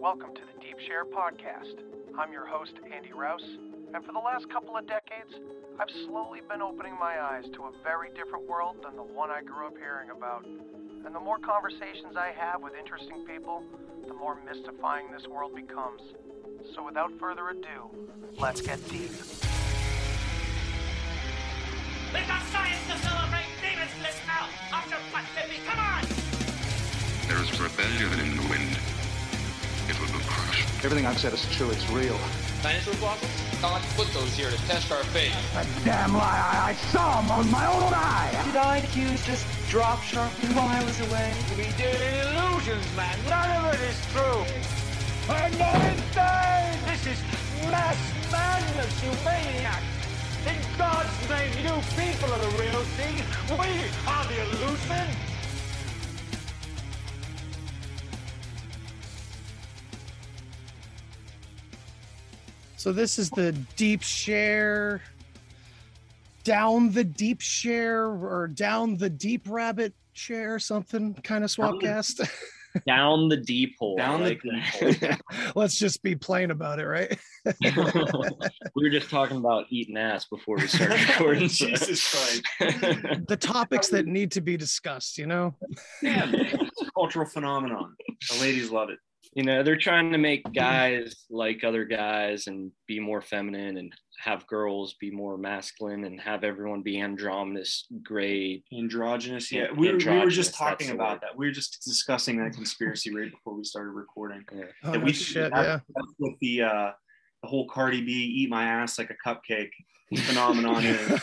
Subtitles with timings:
[0.00, 1.76] Welcome to the Deep Share Podcast.
[2.18, 3.44] I'm your host, Andy Rouse,
[3.92, 5.28] and for the last couple of decades,
[5.78, 9.42] I've slowly been opening my eyes to a very different world than the one I
[9.42, 10.46] grew up hearing about.
[11.04, 13.62] And the more conversations I have with interesting people,
[14.08, 16.00] the more mystifying this world becomes.
[16.74, 17.92] So without further ado,
[18.38, 19.12] let's get deep.
[22.08, 23.52] We've got science to celebrate!
[23.60, 24.48] Demons bliss out!
[24.72, 26.08] After Black Hippie, come on!
[27.28, 28.99] There is rebellion in the wind.
[29.90, 30.84] It will be crushed.
[30.84, 31.68] Everything I've said is true.
[31.70, 32.16] It's real.
[32.62, 33.64] Dinosaur fossils?
[33.64, 35.34] I like to put those here to test our faith.
[35.58, 36.22] A damn lie.
[36.22, 38.30] I, I saw them with my own eye.
[38.46, 41.34] Did IQ just drop sharply while I was away?
[41.58, 43.18] We did illusions, man.
[43.26, 44.46] None of it is true.
[45.26, 46.78] I'm not insane.
[46.86, 47.18] This is
[47.66, 47.98] mass
[48.30, 49.82] madness, you maniac.
[50.46, 53.18] In God's name, you people are the real thing.
[53.58, 55.29] We are the illusion.
[62.80, 65.02] So this is the deep share
[66.44, 72.26] down the deep share or down the deep rabbit share something kind of swapcast.
[72.86, 73.98] down the deep hole.
[73.98, 75.52] Down like the deep hole.
[75.54, 77.18] Let's just be plain about it, right?
[78.74, 81.50] we were just talking about eating ass before we started recording.
[81.50, 83.26] so- Jesus Christ.
[83.28, 85.54] the topics that need to be discussed, you know?
[86.00, 86.46] Yeah, man.
[86.46, 87.94] It's a cultural phenomenon.
[88.30, 88.98] The ladies love it.
[89.32, 93.92] You know, they're trying to make guys like other guys and be more feminine and
[94.18, 98.62] have girls be more masculine and have everyone be androgynous, gray.
[98.76, 99.52] Androgynous.
[99.52, 101.36] Yeah, Yeah, we, were, we were just talking about that.
[101.36, 104.44] We were just discussing that conspiracy right before we started recording.
[104.52, 104.64] Yeah.
[104.84, 105.78] Oh, That we shit, that- yeah.
[105.94, 106.90] That's what the uh,
[107.42, 109.70] the whole Cardi B "eat my ass like a cupcake"
[110.26, 111.20] phenomenon is.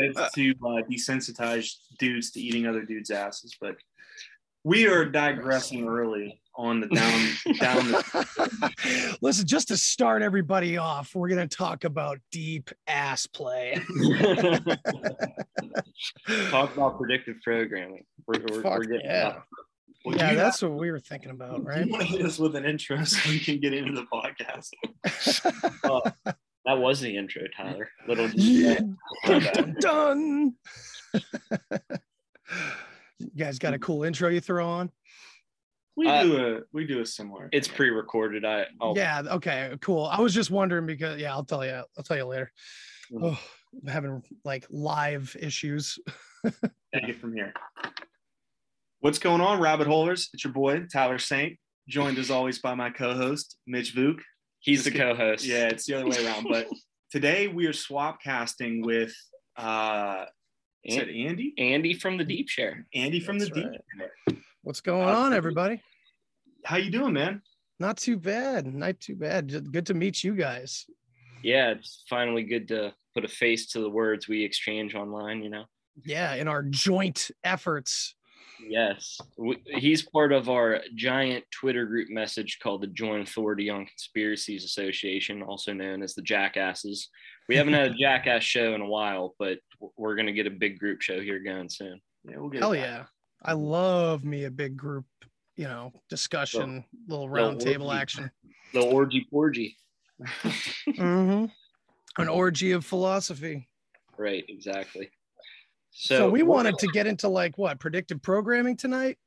[0.00, 3.76] It's to uh, desensitize dudes to eating other dudes' asses, but
[4.64, 11.14] we are digressing early on the down down the Listen, just to start everybody off,
[11.14, 13.80] we're going to talk about deep ass play.
[16.50, 18.04] Talk about predictive programming.
[18.26, 19.38] We're, we're, Fuck we're getting yeah.
[20.04, 21.86] Well, yeah, you that's what we were thinking about, right?
[21.86, 24.68] you want to hit us with an intro so we can get into the podcast?
[25.84, 26.02] Oh,
[26.64, 27.88] that was the intro, Tyler.
[28.06, 28.80] Little Yeah.
[29.26, 30.54] Dun, dun, dun.
[33.18, 34.90] you guys got a cool intro you throw on?
[35.98, 37.48] We Uh, do a we do a similar.
[37.50, 38.44] It's pre-recorded.
[38.44, 40.04] I I'll, Yeah, okay, cool.
[40.04, 41.82] I was just wondering because yeah, I'll tell you.
[41.96, 42.52] I'll tell you later.
[43.20, 43.36] Oh,
[43.82, 45.98] I'm having like live issues.
[46.46, 47.52] take it from here.
[49.00, 50.28] What's going on, rabbit holers?
[50.32, 54.20] It's your boy Tyler Saint, joined as always by my co-host Mitch Vuk.
[54.60, 55.16] he's the Just kidding.
[55.16, 55.44] co-host.
[55.44, 56.46] Yeah, it's the other way around.
[56.48, 56.68] But
[57.10, 59.12] today we are swap casting with
[59.56, 60.26] uh,
[60.84, 61.54] is it Andy?
[61.58, 62.86] Andy from the Deep Share.
[62.94, 63.80] Andy from That's the right.
[64.28, 64.38] deep.
[64.68, 65.80] What's going Uh, on, everybody?
[66.62, 67.40] How you doing, man?
[67.80, 68.66] Not too bad.
[68.66, 69.48] Not too bad.
[69.48, 70.84] Just Good to meet you guys.
[71.42, 75.42] Yeah, it's finally good to put a face to the words we exchange online.
[75.42, 75.64] You know.
[76.04, 78.14] Yeah, in our joint efforts.
[78.60, 83.86] Yes, we, he's part of our giant Twitter group message called the Joint Authority on
[83.86, 87.08] Conspiracies Association, also known as the Jackasses.
[87.48, 89.60] We haven't had a Jackass show in a while, but
[89.96, 92.02] we're going to get a big group show here going soon.
[92.24, 93.04] Yeah, we'll get Hell it yeah.
[93.42, 95.06] I love me a big group,
[95.56, 98.30] you know, discussion, little round table action.
[98.72, 99.76] The orgy porgy.
[100.96, 101.46] hmm
[102.18, 103.68] An orgy of philosophy.
[104.16, 105.10] Right, exactly.
[105.90, 109.18] So, So, we wanted to get into like what predictive programming tonight,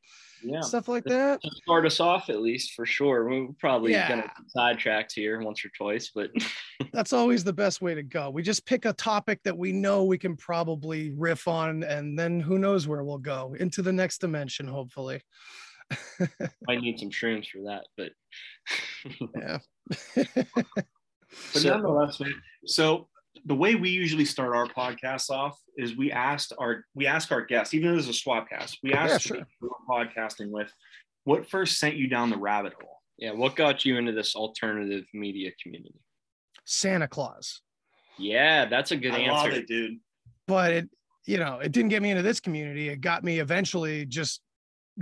[0.43, 1.41] yeah, stuff like that.
[1.41, 3.29] to start us off at least for sure.
[3.29, 4.09] We're probably Yeah.
[4.09, 6.31] gonna get sidetracked here once or twice, but
[6.93, 8.29] That's always the best way to go.
[8.29, 12.39] We just pick a topic that we know we can probably riff on, and then
[12.39, 15.21] who knows where we'll go into the next dimension, hopefully.
[16.69, 18.11] I need some shrooms for that, but
[19.35, 19.57] yeah.
[20.15, 22.21] but nonetheless,
[22.65, 23.07] so
[23.45, 27.41] the way we usually start our podcasts off is we asked our we ask our
[27.41, 29.47] guests, even though there's a swap cast, we asked Yeah, sure.
[29.59, 30.71] who we're podcasting with,
[31.23, 32.99] what first sent you down the rabbit hole?
[33.17, 35.99] yeah, what got you into this alternative media community?
[36.65, 37.61] Santa Claus.
[38.17, 39.49] Yeah, that's a good I answer.
[39.49, 39.99] love it, dude.
[40.47, 40.89] But it,
[41.25, 42.89] you know, it didn't get me into this community.
[42.89, 44.41] It got me eventually just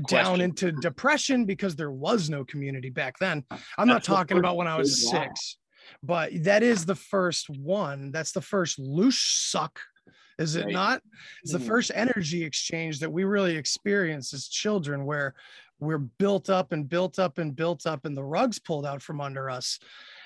[0.07, 3.43] down into depression because there was no community back then.
[3.77, 5.23] I'm not That's the talking about when I was big wow.
[5.23, 5.57] six,
[6.03, 8.11] but that is the first one.
[8.11, 9.79] That's the first loose suck,
[10.37, 10.73] is it Right.
[10.73, 11.03] not?
[11.43, 11.67] It's the Mhm.
[11.67, 15.35] first energy exchange that we really experience as children where
[15.79, 19.21] we're built up and built up and built up and the rugs pulled out from
[19.21, 19.79] under us.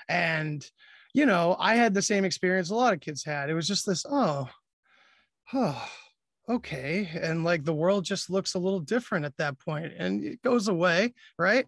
[0.08, 0.68] And,
[1.12, 3.50] you know, I had the same experience a lot of kids had.
[3.50, 4.50] It was just this, oh,
[5.52, 5.90] oh,
[6.48, 7.08] okay.
[7.20, 10.68] And like the world just looks a little different at that point and it goes
[10.68, 11.14] away.
[11.38, 11.66] Right.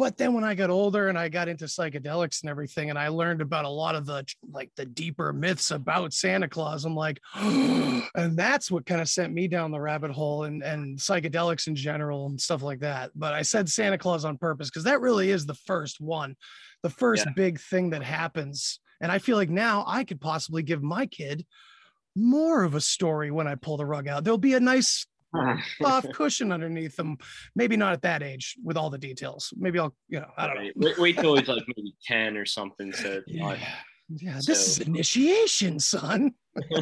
[0.00, 3.08] But then when I got older and I got into psychedelics and everything, and I
[3.08, 7.20] learned about a lot of the like the deeper myths about Santa Claus, I'm like,
[7.34, 11.74] and that's what kind of sent me down the rabbit hole and, and psychedelics in
[11.74, 13.10] general and stuff like that.
[13.14, 16.34] But I said Santa Claus on purpose because that really is the first one,
[16.82, 17.32] the first Yeah.
[17.36, 18.80] big thing that happens.
[19.02, 21.44] And I feel like now I could possibly give my kid
[22.16, 24.24] more of a story when I pull the rug out.
[24.24, 25.06] There'll be a nice
[25.80, 27.18] soft cushion underneath them.
[27.54, 29.52] Maybe not at that age with all the details.
[29.56, 30.70] Maybe I'll, you know, I don't know.
[30.76, 32.92] Wait, wait till he's like maybe 10 or something.
[32.92, 33.74] So it's not- Yeah,
[34.08, 36.32] yeah this is initiation, son.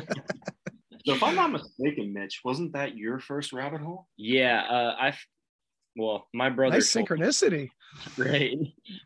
[1.06, 4.08] So if I'm not mistaken, Mitch, wasn't that your first rabbit hole?
[4.18, 5.18] yeah, uh, I've,
[5.96, 7.70] well, my brother, Nice told- synchronicity.
[8.18, 8.58] right?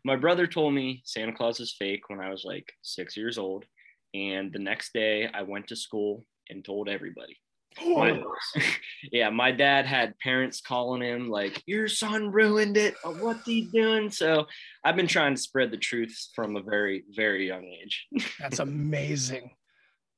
[0.03, 3.63] My brother told me Santa Claus is fake when I was like six years old.
[4.13, 7.37] And the next day I went to school and told everybody.
[7.81, 8.21] My-
[9.11, 12.95] yeah, my dad had parents calling him like, "Your son ruined it.
[13.03, 14.45] What's he doing?" So
[14.83, 18.07] I've been trying to spread the truth from a very, very young age.
[18.39, 19.51] That's amazing.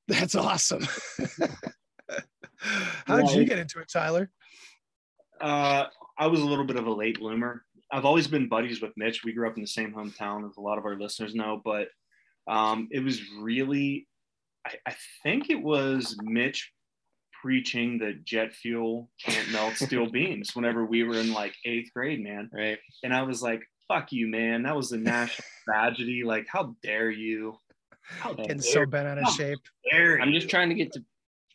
[0.07, 0.85] That's awesome.
[2.57, 4.31] How did you get into it, Tyler?
[5.41, 5.85] Uh,
[6.17, 7.63] I was a little bit of a late bloomer.
[7.91, 9.23] I've always been buddies with Mitch.
[9.23, 11.61] We grew up in the same hometown, as a lot of our listeners know.
[11.63, 11.89] But
[12.47, 14.07] um, it was really,
[14.65, 16.71] I, I think it was Mitch
[17.49, 22.19] preaching that jet fuel can't melt steel beams whenever we were in like eighth grade,
[22.23, 22.49] man.
[22.51, 22.79] Right.
[23.03, 24.63] And I was like, fuck you, man.
[24.63, 26.23] That was a national tragedy.
[26.25, 27.55] Like, how dare you?
[28.01, 29.59] How Getting dare, so bent out of shape.
[29.93, 31.03] I'm just trying to get to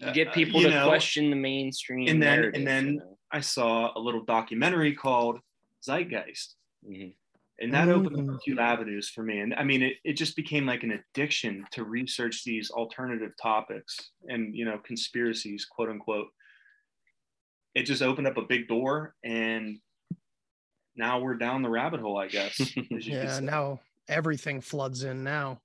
[0.01, 2.07] Uh, get people you to know, question the mainstream.
[2.09, 3.17] and then- and then- you know?
[3.33, 5.41] I saw a little documentary called
[5.87, 6.55] Zeitgeist.
[6.89, 7.15] Mhm.
[7.63, 8.31] And that opened Mm.
[8.31, 9.41] up a few avenues for me.
[9.41, 13.97] And I mean, it, it just became like an addiction to research these alternative topics
[14.29, 16.29] and, you know, conspiracies, quote unquote.
[17.75, 19.15] It just opened up a big door.
[19.23, 19.79] And
[20.97, 22.59] now we're down the rabbit hole, I guess.
[22.61, 25.61] as you could Yeah, now everything floods in now.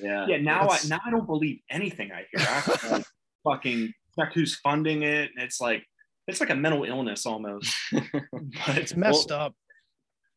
[0.00, 2.46] yeah, yeah, now I, now I don't believe anything I hear.
[2.48, 3.06] I like,
[3.44, 5.30] fucking check who's funding it.
[5.36, 5.84] It's like,
[6.26, 7.72] it's like a mental illness almost.
[8.32, 9.54] But It's messed up.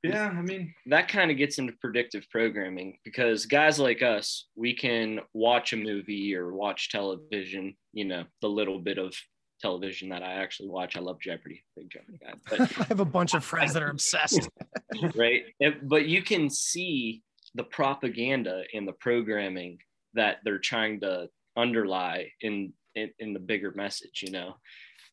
[0.04, 4.74] Yeah, I mean, that kind of gets into predictive programming because guys like us, we
[4.74, 9.14] can watch a movie or watch television, you know, the little bit of
[9.60, 10.96] television that I actually watch.
[10.96, 12.34] I love Jeopardy, big Jeopardy guy.
[12.50, 14.50] But I have a bunch of friends that are obsessed.
[15.16, 15.44] right?
[15.84, 17.22] But you can see
[17.56, 19.80] the propaganda and the programming
[20.14, 24.56] that they're trying to underlie in in, in the bigger message, you know.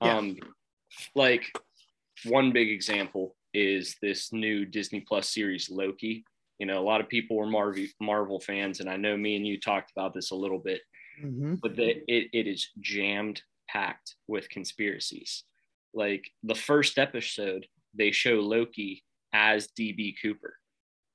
[0.00, 0.16] Yeah.
[0.16, 0.36] Um
[1.14, 1.44] like
[2.24, 6.24] one big example is this new Disney Plus series Loki.
[6.58, 9.46] You know, a lot of people were Marvel Marvel fans, and I know me and
[9.46, 10.82] you talked about this a little bit
[11.24, 11.58] Mhm.
[11.62, 15.44] but the, it, it is jammed packed with conspiracies.
[15.94, 20.58] Like the first episode, they show Loki as DB Cooper.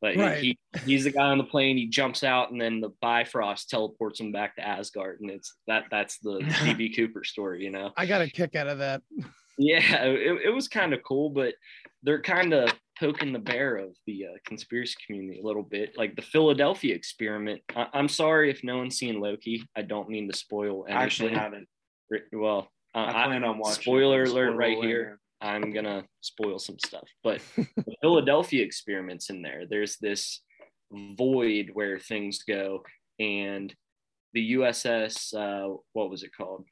[0.02, 0.42] Like Right.
[0.44, 1.78] he, he's the guy on the plane.
[1.78, 5.84] He jumps out, and then the Bifrost teleports him back to Asgard, and it's that
[5.92, 7.92] that's the DB Cooper story, you know.
[7.96, 9.04] I got a kick out of that.
[9.64, 11.54] Yeah, it, it was kind of cool, but
[12.04, 15.94] they're kind of poking the bear of the uh, conspiracy community a little bit.
[15.98, 17.62] Like the Philadelphia experiment.
[17.76, 19.64] I- I'm sorry if no one's seen Loki.
[19.76, 20.98] I don't mean to spoil anything.
[20.98, 21.68] I actually haven't.
[22.34, 23.82] Well, uh, I plan on watching.
[23.84, 24.30] Spoiler it.
[24.30, 24.88] alert Spoiler right alert.
[24.88, 25.20] here.
[25.42, 29.64] I'm gonna spoil some stuff, but the Philadelphia experiments in there.
[29.70, 30.42] There's this
[30.92, 32.84] void where things go,
[33.20, 33.74] and
[34.34, 36.66] the USS, uh, what was it called?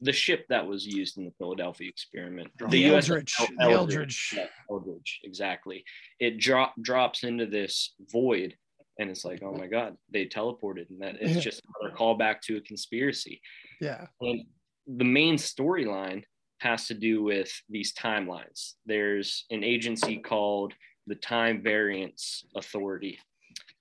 [0.00, 2.50] The ship that was used in the Philadelphia experiment.
[2.68, 3.34] The USS Eldridge.
[3.40, 4.34] El- The Eldridge.
[4.36, 5.84] Yeah, Eldridge, exactly.
[6.20, 8.54] It drop drops into this void,
[8.98, 12.56] and it's like, oh my god, they teleported, and that it's just another callback to
[12.56, 13.40] a conspiracy.
[13.80, 14.06] Yeah.
[14.20, 14.44] And
[14.86, 16.24] the main storyline
[16.60, 18.72] has to do with these timelines.
[18.86, 20.72] There's an agency called
[21.06, 23.18] the Time Variance Authority,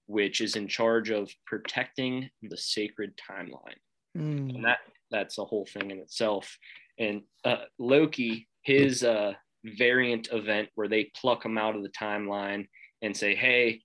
[0.08, 3.80] which is in charge of protecting the sacred timeline.
[4.18, 4.56] Mm.
[4.56, 4.80] And that
[5.12, 6.58] that's a whole thing in itself.
[7.00, 9.34] And uh, Loki, his uh,
[9.64, 12.68] variant event where they pluck him out of the timeline
[13.02, 13.82] and say, "Hey,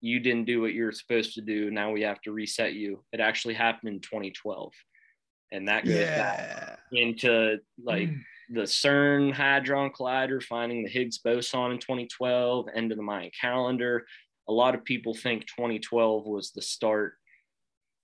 [0.00, 1.70] you didn't do what you're supposed to do.
[1.70, 4.72] Now we have to reset you." It actually happened in 2012,
[5.52, 6.16] and that goes Yeah.
[6.16, 8.08] back into like
[8.50, 14.06] the CERN Hadron Collider finding the Higgs boson in 2012, end of the Mayan calendar.
[14.48, 17.14] A lot of people think 2012 was the start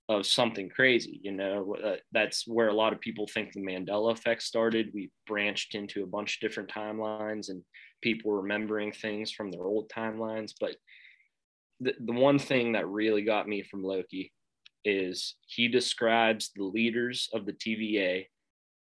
[0.08, 1.20] of something crazy.
[1.22, 4.90] You know, uh, that's where a lot of people think the Mandela effect started.
[4.92, 7.62] We branched into a bunch of different timelines and
[8.02, 10.52] people remembering things from their old timelines.
[10.60, 10.76] But
[11.80, 14.32] the, the one thing that really got me from Loki
[14.84, 18.26] is he describes the leaders of the TVA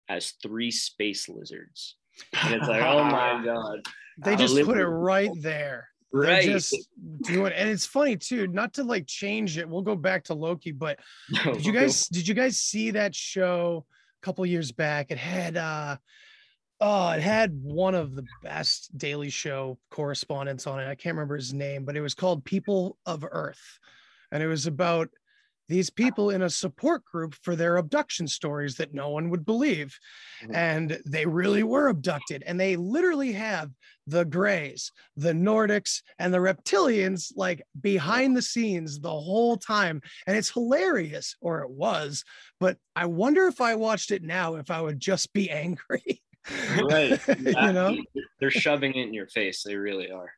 [0.10, 1.98] as three space lizards.
[2.44, 3.80] And it's like, oh my God.
[4.24, 5.88] They just put it right there.
[6.12, 6.44] Right.
[6.44, 6.76] just
[7.22, 7.54] do it.
[7.56, 9.70] And it's funny too, not to like change it.
[9.70, 11.00] We'll go back to Loki, but
[11.44, 13.86] did you guys did you guys see that show
[14.22, 15.12] a couple years back?
[15.12, 15.98] It had uh
[16.82, 20.88] oh, it had one of the best Daily Show correspondents on it.
[20.88, 23.80] I can't remember his name, but it was called People of Earth.
[24.32, 25.10] And it was about
[25.70, 29.98] these people in a support group for their abduction stories that no one would believe.
[30.44, 30.56] Mm.
[30.56, 32.44] And they really were abducted.
[32.46, 33.70] And they literally have
[34.08, 40.02] the Greys, the Nordics, and the reptilians like behind the scenes the whole time.
[40.26, 42.24] And it's hilarious, or it was.
[42.60, 46.22] But I wonder if I watched it now, if I would just be angry.
[46.82, 47.22] right.
[47.40, 47.96] you know,
[48.40, 49.62] they're shoving it in your face.
[49.64, 50.32] They really are.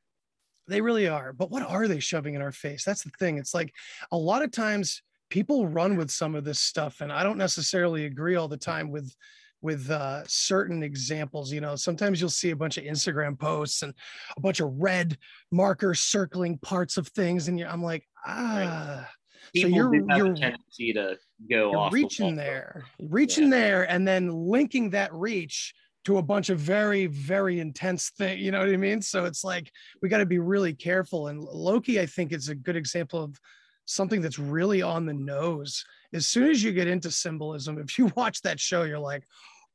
[0.68, 1.32] they really are.
[1.32, 2.84] But what are they shoving in our face?
[2.84, 3.38] That's the thing.
[3.38, 3.74] It's like
[4.12, 8.06] a lot of times people run with some of this stuff, and I don't necessarily
[8.06, 9.16] agree all the time with
[9.64, 11.52] with uh, certain examples.
[11.52, 13.94] You know, sometimes you'll see a bunch of Instagram posts and
[14.38, 15.18] a bunch of red
[15.52, 19.10] markers circling parts of things, and I'm like, ah.
[19.56, 21.18] So People you're have you're a tendency to
[21.50, 21.94] go you're off.
[21.94, 22.36] reaching wall.
[22.36, 25.74] there, reaching there, and then linking that reach
[26.06, 28.40] to a bunch of very, very intense thing.
[28.40, 29.02] You know what I mean?
[29.02, 29.72] So it's like
[30.02, 31.28] we got to be really careful.
[31.28, 33.40] And Loki, I think, is a good example of
[33.86, 35.84] something that's really on the nose.
[36.14, 39.24] As soon as you get into symbolism, if you watch that show, you're like,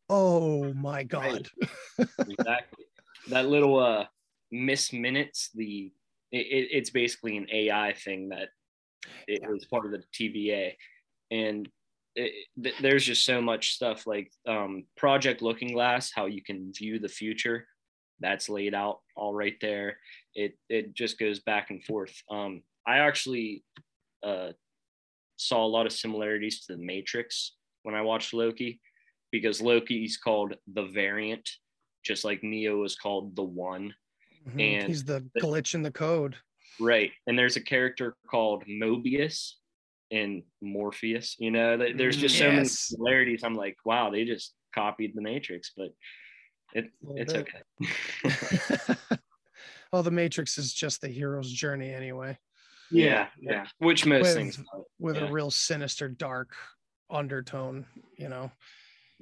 [0.09, 1.49] oh my god.
[1.99, 2.85] exactly.
[3.29, 4.07] That little uh
[4.53, 5.93] miss minutes, the
[6.33, 8.49] it, it- it's basically an AI thing that
[9.29, 10.73] it was part of the TVA,
[11.31, 11.69] and
[12.17, 12.33] it,
[12.63, 16.99] th- there's just so much stuff like um, Project Looking Glass, how you can view
[16.99, 17.67] the future.
[18.21, 19.99] That's laid out all right there.
[20.35, 22.15] It it just goes back and forth.
[22.31, 23.63] Um, I actually
[24.23, 24.53] uh,
[25.37, 28.81] saw a lot of similarities to the Matrix when I watched Loki,
[29.31, 31.49] because Loki's called the variant,
[32.05, 33.95] just like Neo is called the one.
[34.49, 34.79] Mhm.
[34.79, 36.37] And He's the glitch in the code.
[36.79, 37.13] Right.
[37.27, 39.53] And there's a character called Mobius
[40.11, 41.37] and Morpheus.
[41.39, 43.43] You know, th- there's just so many similarities.
[43.43, 45.89] I'm like, wow, they just copied the Matrix, but
[46.75, 47.49] it it's bit.
[47.49, 48.97] okay.
[49.93, 52.39] well, the Matrix is just the hero's journey anyway.
[52.91, 53.67] Yeah, yeah.
[53.79, 54.61] Which most With- things
[54.99, 55.27] with Yeah.
[55.29, 56.55] a real sinister, dark
[57.11, 57.87] undertone,
[58.19, 58.51] you know,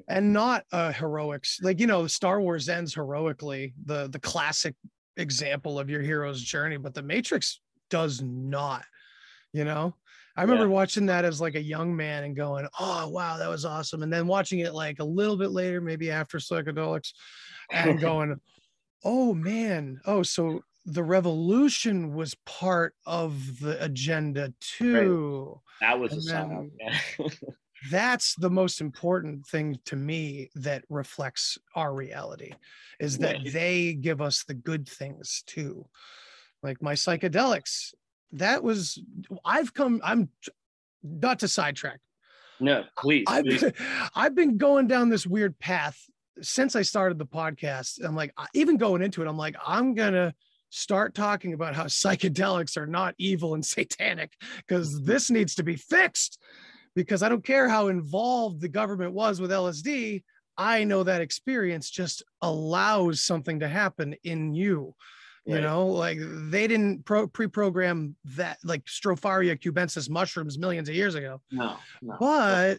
[0.09, 4.75] and not a heroics like you know, Star Wars ends heroically, the the classic
[5.17, 8.85] example of your hero's journey, but the Matrix does not,
[9.53, 9.95] you know.
[10.37, 10.71] I remember Yeah.
[10.71, 14.13] watching that as like a young man and going, "Oh wow, that was awesome!" And
[14.13, 17.13] then watching it like a little bit later, maybe after psychedelics,
[17.71, 18.41] and going,
[19.05, 26.21] "Oh man, oh so the revolution was part of the agenda too." That was a
[26.23, 26.71] song.
[26.79, 26.99] Yeah.
[27.91, 32.53] that's the most important thing to me that reflects our reality
[32.99, 33.53] is that Right.
[33.53, 35.87] they give us the good things too
[36.63, 37.93] like my psychedelics
[38.33, 38.99] that was
[39.45, 40.29] i've come i'm
[41.03, 42.01] not to sidetrack
[42.61, 43.25] no, please.
[43.29, 43.65] I've, please.
[44.15, 45.99] I've been going down this weird path
[46.41, 50.35] since i started the podcast i'm like even going into it i'm like i'm gonna
[50.75, 54.33] start talking about how psychedelics are not evil and satanic
[54.67, 55.07] because mm-hmm.
[55.07, 56.41] this needs to be fixed
[56.95, 60.23] because I don't care how involved the government was with LSD.
[60.57, 64.95] I know that experience just allows something to happen in you.
[65.47, 65.63] You Right.
[65.63, 71.43] know, like they didn't pro- pre-program that like Stropharia cubensis mushrooms millions of years ago.
[71.51, 72.17] No, no.
[72.19, 72.79] But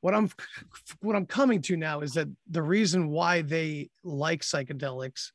[0.00, 0.30] what I'm
[1.00, 5.32] what I'm coming to now is that the reason why they like psychedelics,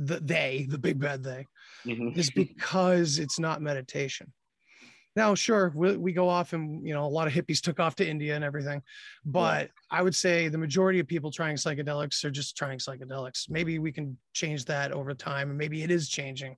[0.00, 1.46] the they, the big bad they,
[1.86, 2.16] Mhm.
[2.16, 4.32] is because it's not meditation.
[5.16, 7.96] Now, sure, we, we go off and, you know, a lot of hippies took off
[7.96, 8.80] to India and everything.
[9.24, 13.50] But I would say the majority of people trying psychedelics are just trying psychedelics.
[13.50, 16.56] Maybe we can change that over time and maybe it is changing.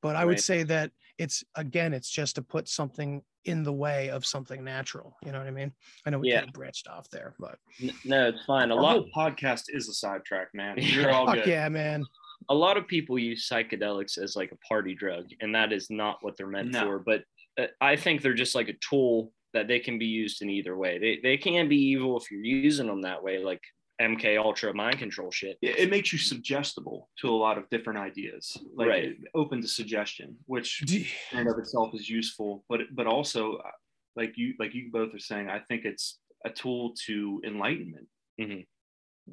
[0.00, 4.08] But I would say that it's, again, it's just to put something in the way
[4.08, 5.16] of something natural.
[5.24, 5.72] You know what I mean?
[6.06, 6.38] I know we Yeah.
[6.38, 7.58] kind of branched off there, but
[8.04, 8.70] No, it's fine.
[8.70, 10.76] A Our lot whole podcast is a sidetrack, man.
[10.78, 11.46] You're all fuck good.
[11.46, 12.04] yeah, man.
[12.48, 16.18] A lot of people use psychedelics as like a party drug, and that is not
[16.22, 16.84] what they're meant No.
[16.84, 16.98] for.
[16.98, 17.24] But
[17.58, 20.76] uh, I think they're just like a tool that they can be used in either
[20.76, 20.98] way.
[20.98, 23.60] They they can be evil if you're using them that way, like
[24.00, 25.58] MK Ultra mind control shit.
[25.62, 29.04] It, it makes you suggestible to a lot of different ideas, like Right.
[29.04, 32.64] it- open to suggestion, which Do- in and of itself is useful.
[32.68, 33.70] But but also, uh,
[34.16, 38.08] like you like you both are saying, I think it's a tool to enlightenment.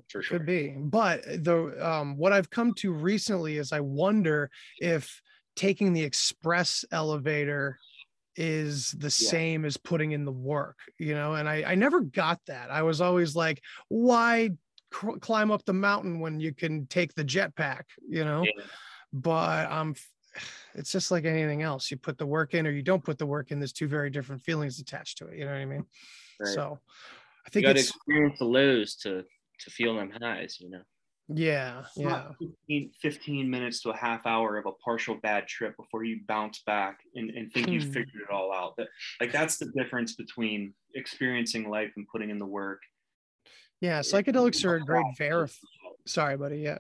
[0.10, 0.38] For sure.
[0.38, 5.22] Could be, but the um, what I've come to recently is I wonder if
[5.56, 7.78] taking the express elevator
[8.36, 11.34] is the same as putting in the work, you know.
[11.34, 12.70] And I I never got that.
[12.72, 14.52] I was always like, why
[14.92, 18.44] cr- climb up the mountain when you can take the jetpack, you know?
[18.44, 18.64] Yeah.
[19.14, 19.96] But um,
[20.76, 21.90] it's just like anything else.
[21.92, 23.60] You put the work in or you don't put the work in.
[23.60, 25.38] There's two very different feelings attached to it.
[25.38, 25.86] You know what I mean?
[26.40, 26.54] Right.
[26.54, 26.80] So
[27.46, 29.24] I You think got it's experience to lose to
[29.60, 30.58] to feel them highs.
[30.60, 30.82] You know.
[31.28, 32.32] yeah, It's yeah.
[32.68, 36.62] 15, 15 minutes to a half hour of a partial bad trip before you bounce
[36.66, 37.92] back and, and think you've Hmm.
[37.92, 38.76] figured it all out.
[38.78, 38.88] That,
[39.20, 42.82] like that's the difference between experiencing life and putting in the work.
[43.82, 45.56] Yeah, psychedelics are a great verif.
[46.06, 46.60] Sorry, buddy.
[46.60, 46.80] Yeah.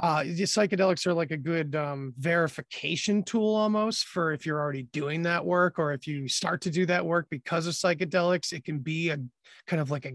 [0.00, 4.84] Uh, the psychedelics are like a good um, verification tool almost for if you're already
[4.84, 8.52] doing that work or if you start to do that work because of psychedelics.
[8.52, 9.18] It can be a
[9.66, 10.12] kind of like a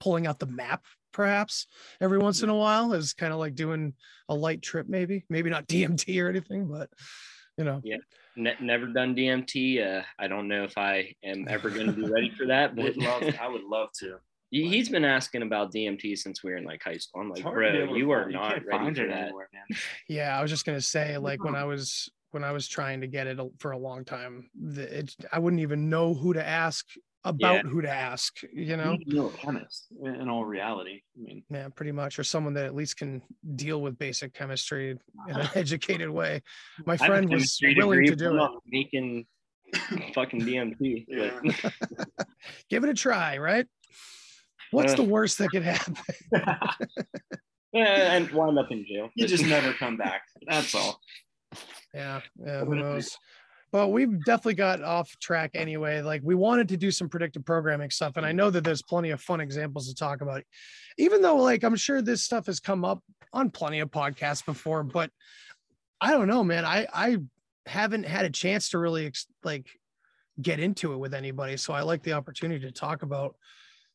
[0.00, 1.66] pulling out the map, perhaps
[2.00, 3.94] every once in a while, is kind of like doing
[4.28, 6.90] a light trip, maybe, maybe not DMT or anything, but
[7.56, 7.96] you know, Yeah.
[8.36, 9.98] Ne- never done DMT.
[10.00, 12.74] Uh, I don't know if I am ever going to be ready for that.
[12.76, 14.16] But Would love, I would love to.
[14.50, 17.22] He- he's been asking about DMT since we were in like high school.
[17.22, 19.24] I'm like, It's hard to be bro, you are not ready for that.
[19.26, 19.48] anywhere,
[20.08, 23.06] yeah, I was just gonna say, like when I was when I was trying to
[23.06, 26.84] get it for a long time, it, I wouldn't even know who to ask
[27.24, 28.96] about who to ask, you know.
[29.04, 31.00] You know a chemist in in all reality.
[31.16, 33.22] I mean, Yeah, pretty much, or someone that at least can
[33.56, 35.52] deal with basic chemistry in an ah.
[35.54, 36.42] educated way.
[36.86, 38.40] My I have a friend was willing to do it.
[38.40, 39.26] Uh, Making
[40.14, 41.06] fucking DMT.
[41.08, 42.26] but-
[42.70, 43.66] Give it a try, right?
[44.70, 44.96] What's Uh.
[44.96, 45.96] the worst that could happen?
[46.30, 46.56] Yeah,
[48.16, 49.08] and wind up in jail.
[49.14, 50.22] you just never come back.
[50.46, 51.00] That's all.
[51.94, 53.16] Yeah, yeah, who knows?
[53.74, 56.00] But we've definitely got off track anyway.
[56.00, 59.10] Like we wanted to do some predictive programming stuff, and I know that there's plenty
[59.10, 60.44] of fun examples to talk about.
[60.96, 64.84] Even though, like, I'm sure this stuff has come up on plenty of podcasts before,
[64.84, 65.10] but
[66.00, 66.64] I don't know, man.
[66.64, 67.16] I I
[67.66, 69.66] haven't had a chance to really like
[70.40, 73.34] get into it with anybody, so I like the opportunity to talk about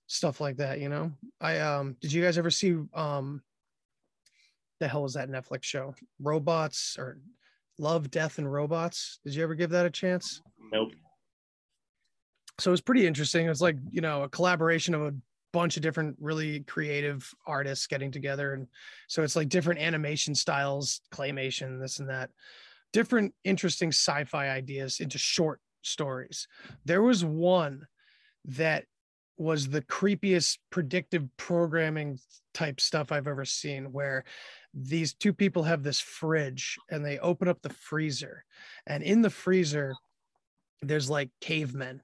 [0.07, 0.81] stuff like that.
[0.81, 3.41] You know, I um, did you guys ever see um,
[4.81, 5.95] the hell was that Netflix show?
[6.19, 7.17] Robots or
[7.79, 9.19] Love, Death, and Robots.
[9.23, 10.41] Did you ever give that a chance?
[10.71, 10.91] Nope.
[12.59, 13.45] So it was pretty interesting.
[13.45, 15.13] It was like, you know, a collaboration of a
[15.53, 18.53] bunch of different really creative artists getting together.
[18.53, 18.67] And
[19.07, 22.29] so it's like different animation styles, claymation, this and that,
[22.91, 26.47] different interesting sci fi ideas into short stories.
[26.83, 27.87] There was one
[28.45, 28.85] that
[29.37, 32.19] was the creepiest predictive programming
[32.53, 34.25] type stuff I've ever seen where
[34.73, 38.45] these two people have this fridge and they open up the freezer.
[38.85, 39.93] And in the freezer
[40.81, 42.01] there's like cavemen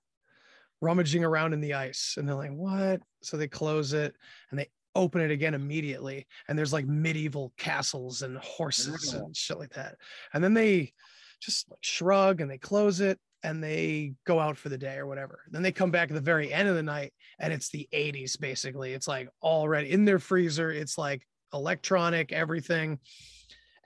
[0.82, 2.16] rummaging around in the ice.
[2.18, 3.02] And they're like what?
[3.22, 4.16] So they close it
[4.50, 6.26] and they open it again immediately.
[6.48, 9.96] And there's like medieval castles and horses and shit like that.
[10.34, 10.94] And then they
[11.42, 15.06] just like shrug and they close it and they go out for the day or
[15.06, 15.42] whatever.
[15.52, 18.40] Then they come back at the very end of the night and it's the 80s
[18.40, 18.94] basically.
[18.94, 20.72] It's like already in their freezer.
[20.72, 21.22] It's like
[21.56, 23.00] electronic everything.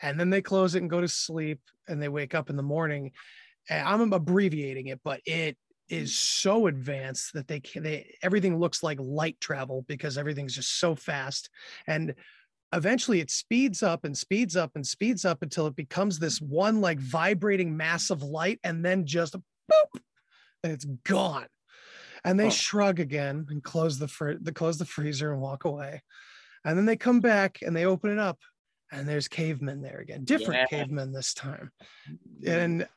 [0.01, 2.63] And then they close it and go to sleep and they wake up in the
[2.63, 3.11] morning.
[3.69, 5.55] And i'm abbreviating it but it
[5.89, 10.79] is so advanced that they can they everything looks like light travel because everything's just
[10.79, 11.49] so fast.
[11.87, 12.13] And
[12.73, 16.81] eventually it speeds up and speeds up and speeds up until it becomes this one
[16.81, 20.01] like vibrating mass of light and then just boop
[20.63, 21.47] and it's gone.
[22.23, 22.51] And they Oh.
[22.51, 26.03] shrug again and close the fr- the close the freezer and walk away
[26.65, 28.37] and then they come back and they open it up
[28.91, 30.79] and there's cavemen there again different Yeah.
[30.79, 31.71] cavemen this time.
[32.45, 32.87] And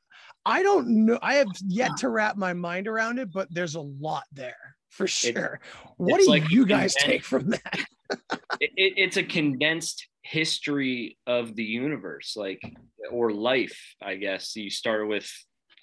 [0.44, 3.80] i don't know i have yet to wrap my mind around it but there's a
[3.80, 5.60] lot there for sure.
[5.98, 7.80] what do like you guys take from that?
[8.60, 12.60] It, it- it's a condensed history of the universe like
[13.10, 14.54] or life i guess.
[14.56, 15.28] You start with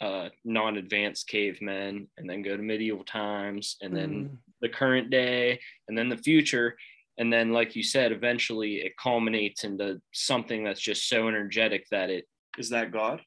[0.02, 4.38] uh, non-advanced cavemen and then go to medieval times and then Mm.
[4.62, 6.78] the current day and then the future
[7.20, 12.10] and then like you said eventually it culminates into something that's just so energetic that
[12.10, 12.26] it
[12.58, 13.22] is that god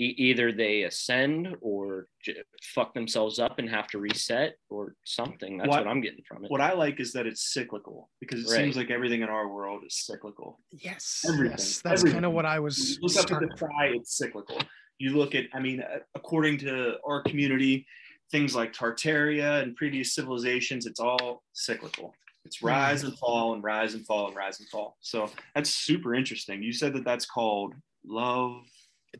[0.00, 2.34] e- either they ascend or j-
[2.74, 6.44] fuck themselves up and have to reset or something that's What- what, i'm getting from
[6.44, 8.56] it what i like is that it's cyclical because it Right.
[8.64, 11.24] seems like everything in our world is cyclical Yes.
[11.28, 11.50] Everything.
[11.58, 11.80] Yes.
[11.82, 14.58] That's kind of what I You was look up at the sky it's cyclical
[14.98, 17.86] you look at i mean uh, according to our community
[18.32, 22.14] things like tartaria and previous civilizations it's all cyclical
[22.48, 22.68] it's mm-hmm.
[22.68, 24.96] rise and fall and rise and fall and rise and fall.
[25.00, 26.62] So that's super interesting.
[26.62, 27.74] You said that that's called
[28.06, 28.62] love.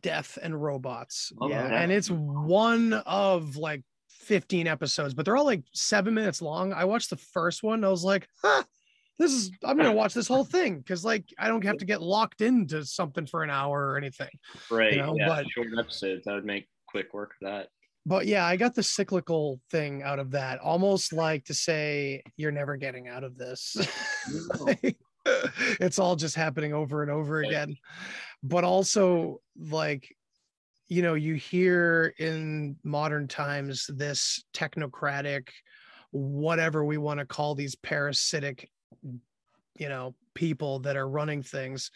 [0.01, 1.31] Death and robots.
[1.39, 6.43] Love yeah and it's one of like 15 episodes but they're all like seven minutes
[6.43, 6.73] long.
[6.73, 8.63] I watched the first one i was like huh,
[9.19, 12.03] this is i'm gonna watch this whole thing because like i don't have to get
[12.03, 14.29] locked into something for an hour or anything
[14.71, 17.69] right know, yeah but- short episodes that would make quick work of that
[18.09, 22.51] but yeah i got the cyclical thing out of that almost like to say you're
[22.51, 23.77] never getting out of this.
[24.61, 24.99] Like,
[25.81, 27.77] it's all just happening over and over again.
[28.43, 30.15] But also like
[30.89, 35.49] you know you hear in modern times this technocratic
[36.11, 38.71] whatever we want to call these parasitic
[39.77, 41.91] you know people that are running things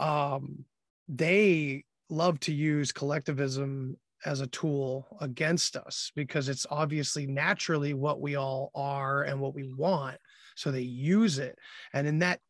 [0.00, 0.64] um
[1.08, 8.20] they love to use collectivism as a tool against us because it's obviously naturally what
[8.20, 10.16] we all are and what we want
[10.56, 11.58] so they use it.
[11.92, 12.40] And in that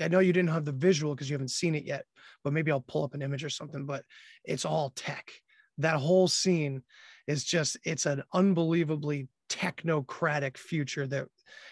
[0.00, 2.06] i know you didn't have the visual because you haven't seen it yet
[2.42, 4.04] but maybe i'll pull up an image or something but
[4.44, 5.30] it's all tech.
[5.78, 6.82] That whole scene
[7.26, 11.26] is just it's an unbelievably technocratic future that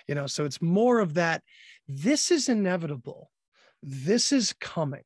[0.07, 1.43] you know so it's more of that
[1.89, 3.31] this is inevitable.
[3.83, 5.03] This is coming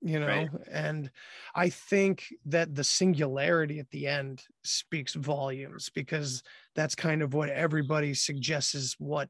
[0.00, 0.50] you know Right.
[0.70, 1.10] and
[1.54, 6.42] i think that the singularity at the end speaks volumes because
[6.74, 9.28] that's kind of what everybody suggests is what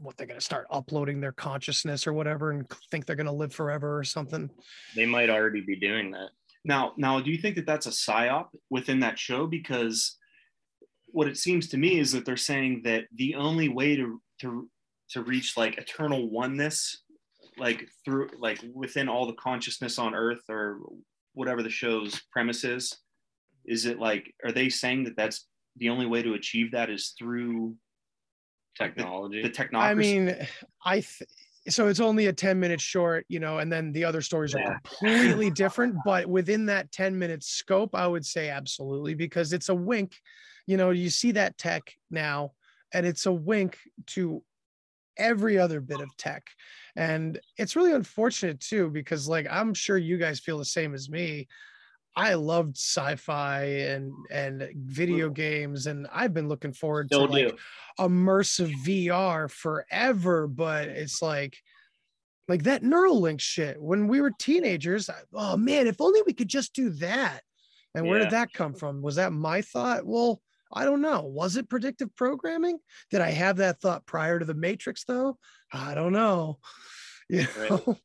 [0.00, 3.32] what they're going to start uploading their consciousness or whatever and think they're going to
[3.32, 4.50] live forever or something
[4.94, 6.28] they might already be doing that
[6.64, 9.46] Now, now, do you think that that's a psyop within that show?
[9.48, 10.16] Because
[11.06, 14.68] what it seems to me is that they're saying that the only way to to
[15.10, 17.02] to reach like eternal oneness,
[17.58, 20.80] like through like within all the consciousness on Earth or
[21.34, 22.96] whatever the show's premise is,
[23.64, 27.14] is it like are they saying that that's the only way to achieve that is
[27.18, 27.74] through
[28.76, 29.90] technology the technology?
[29.90, 30.48] I mean,
[30.84, 31.28] I th-
[31.68, 34.80] so it's only a 10 minute short, you know, and then the other stories are
[34.84, 35.94] completely different.
[36.04, 40.16] But within that 10 minute scope, I would say absolutely because it's a wink.
[40.66, 42.52] You know, you see that tech now,
[42.92, 44.42] and it's a wink to
[45.16, 46.46] every other bit of tech.
[46.96, 51.08] And it's really unfortunate too, because like I'm sure you guys feel the same as
[51.08, 51.48] me.
[52.14, 57.58] I loved sci-fi and and video games, and I've been looking forward Still to like
[57.98, 61.56] immersive VR forever, but it's like
[62.48, 63.80] like that Neuralink shit.
[63.80, 67.40] When we were teenagers, I- oh man, if only we could just do that.
[67.94, 68.24] And where Yeah.
[68.24, 69.00] did that come from?
[69.00, 70.04] Was that my thought?
[70.04, 70.42] Well,
[70.72, 71.22] I don't know.
[71.22, 72.78] Was it predictive programming?
[73.10, 75.38] Did I have that thought prior to the Matrix though?
[75.72, 76.58] I don't know.
[77.30, 77.70] You Right.
[77.70, 77.96] know?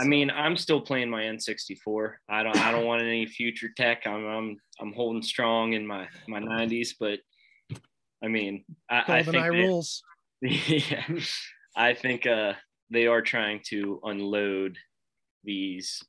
[0.00, 2.12] I mean, I'm still playing my N64.
[2.28, 4.06] I don't I don't want any future tech.
[4.06, 7.18] I'm I'm I'm holding strong in my my 90s, but
[8.22, 10.02] I mean, I, I think Eye that- rules.
[10.40, 11.02] yeah,
[11.74, 12.52] I think uh,
[12.90, 14.76] they are trying to unload
[15.42, 16.00] these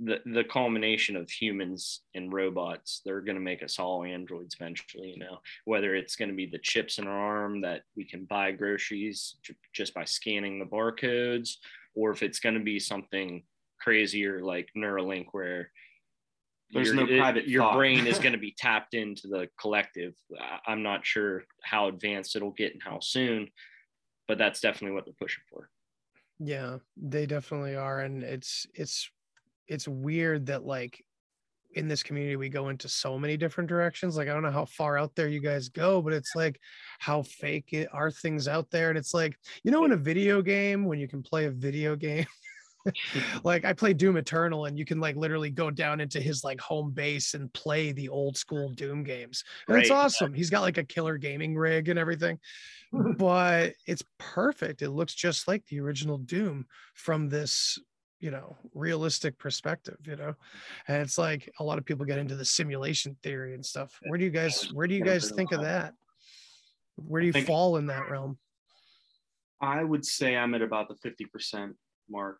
[0.00, 3.00] the the culmination of humans and robots.
[3.04, 5.10] They're going to make us all androids eventually.
[5.10, 8.24] You know, whether it's going to be the chips in our arm that we can
[8.26, 9.36] buy groceries
[9.72, 11.56] just by scanning the barcodes,
[11.94, 13.42] or if it's going to be something
[13.80, 15.70] crazier like Neuralink, where
[16.72, 20.14] There's your- no it- your brain is going to be tapped into the collective.
[20.66, 23.48] I'm not sure how advanced it'll get and how soon,
[24.28, 25.70] but that's definitely what they're pushing for.
[26.38, 28.00] Yeah, they definitely are.
[28.00, 29.08] And it's it's
[29.68, 31.04] it's weird that like
[31.74, 34.16] in this community we go into so many different directions.
[34.16, 36.60] Like I don't know how far out there you guys go, but it's like
[36.98, 38.88] how fake it are things out there.
[38.88, 41.94] And it's like, you know, in a video game when you can play a video
[41.94, 42.26] game.
[43.44, 46.60] like I play Doom Eternal and you can like literally go down into his like
[46.60, 49.44] home base and play the old school Doom games.
[49.68, 50.04] And it's Right, yeah.
[50.04, 50.32] awesome.
[50.32, 52.38] He's got like a killer gaming rig and everything.
[53.18, 54.82] but it's perfect.
[54.82, 57.78] It looks just like the original Doom from this,
[58.20, 60.34] you know, realistic perspective, you know.
[60.88, 63.98] And it's like a lot of people get into the simulation theory and stuff.
[64.08, 65.94] Where do you guys where do you guys think of that?
[66.96, 68.38] Where do you fall in that realm?
[69.60, 71.72] I would say I'm at about the 50%
[72.08, 72.38] mark.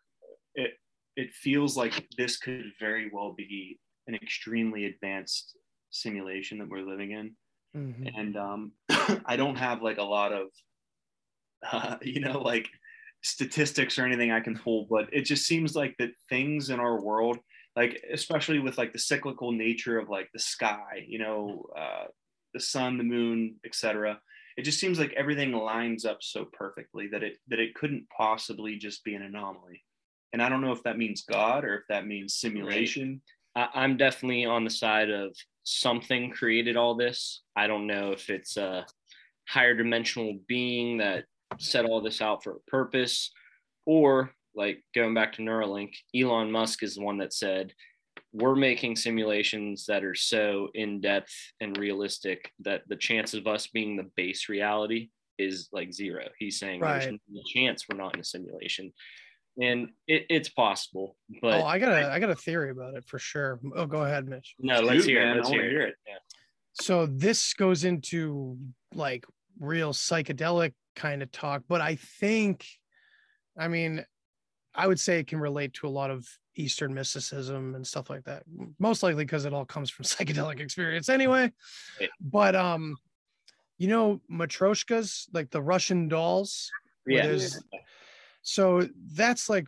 [0.55, 0.73] It
[1.15, 5.57] it feels like this could very well be an extremely advanced
[5.89, 7.35] simulation that we're living in.
[7.75, 8.11] Mhm.
[8.15, 8.71] And um,
[9.25, 10.47] I don't have like a lot of,
[11.71, 12.69] uh, you know, like
[13.27, 17.01] statistics or anything I can pull, but it just seems like that things in our
[17.01, 17.37] world,
[17.75, 22.05] like especially with like the cyclical nature of like the sky, you know, uh,
[22.53, 24.19] the sun, the moon, etc.
[24.55, 28.77] It just seems like everything lines up so perfectly that it that it couldn't possibly
[28.77, 29.83] just be an anomaly.
[30.33, 33.21] And I don't know if that means God or if that means simulation.
[33.55, 37.43] I, I'm definitely on the side of something created all this.
[37.55, 38.85] I don't know if it's a
[39.47, 41.25] higher dimensional being that
[41.59, 43.31] set all this out for a purpose,
[43.85, 47.73] or like going back to Neuralink, Elon Musk is the one that said,
[48.33, 53.67] we're making simulations that are so in depth and realistic that the chance of us
[53.67, 56.25] being the base reality is like zero.
[56.37, 58.91] He's saying there's no chance we're not in a simulation.
[59.59, 63.05] And it, it's possible, but oh, I got a I got a theory about it
[63.07, 63.59] for sure.
[63.75, 64.53] Oh, go ahead, Mitch.
[64.59, 65.35] no, let's Shoot, hear it.
[65.37, 65.89] Let's hear, hear it.
[65.89, 65.95] it.
[66.07, 66.17] Yeah.
[66.73, 68.57] So this goes into
[68.93, 69.25] like
[69.59, 72.65] real psychedelic kind of talk, but I think,
[73.57, 74.05] I mean,
[74.73, 78.23] I would say it can relate to a lot of Eastern mysticism and stuff like
[78.25, 78.43] that.
[78.79, 81.51] Most likely because it all comes from psychedelic experience anyway.
[82.19, 82.95] But um,
[83.77, 86.71] you know, matryoshkas, like the Russian dolls.
[87.05, 87.37] Yeah.
[88.41, 89.67] So that's like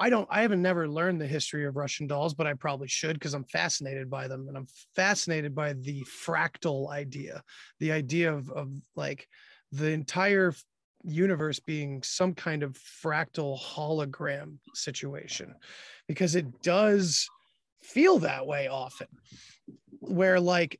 [0.00, 3.14] I don't I haven't never learned the history of Russian dolls, but I probably should
[3.14, 7.42] because I'm fascinated by them and I'm fascinated by the fractal idea,
[7.80, 9.28] the idea of of like
[9.72, 10.54] the entire
[11.04, 15.54] universe being some kind of fractal hologram situation
[16.08, 17.28] because it does
[17.82, 19.06] feel that way often
[20.00, 20.78] where like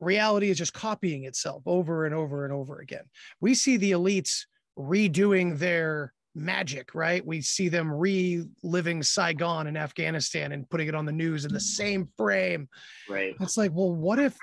[0.00, 3.04] reality is just copying itself over and over and over again.
[3.40, 4.44] We see the elites
[4.78, 7.24] redoing their magic, right?
[7.24, 11.58] We see them reliving Saigon in Afghanistan and putting it on the news in the
[11.58, 11.82] mm-hmm.
[11.82, 12.68] same frame.
[13.08, 13.34] Right.
[13.40, 14.36] It's like, well, what if?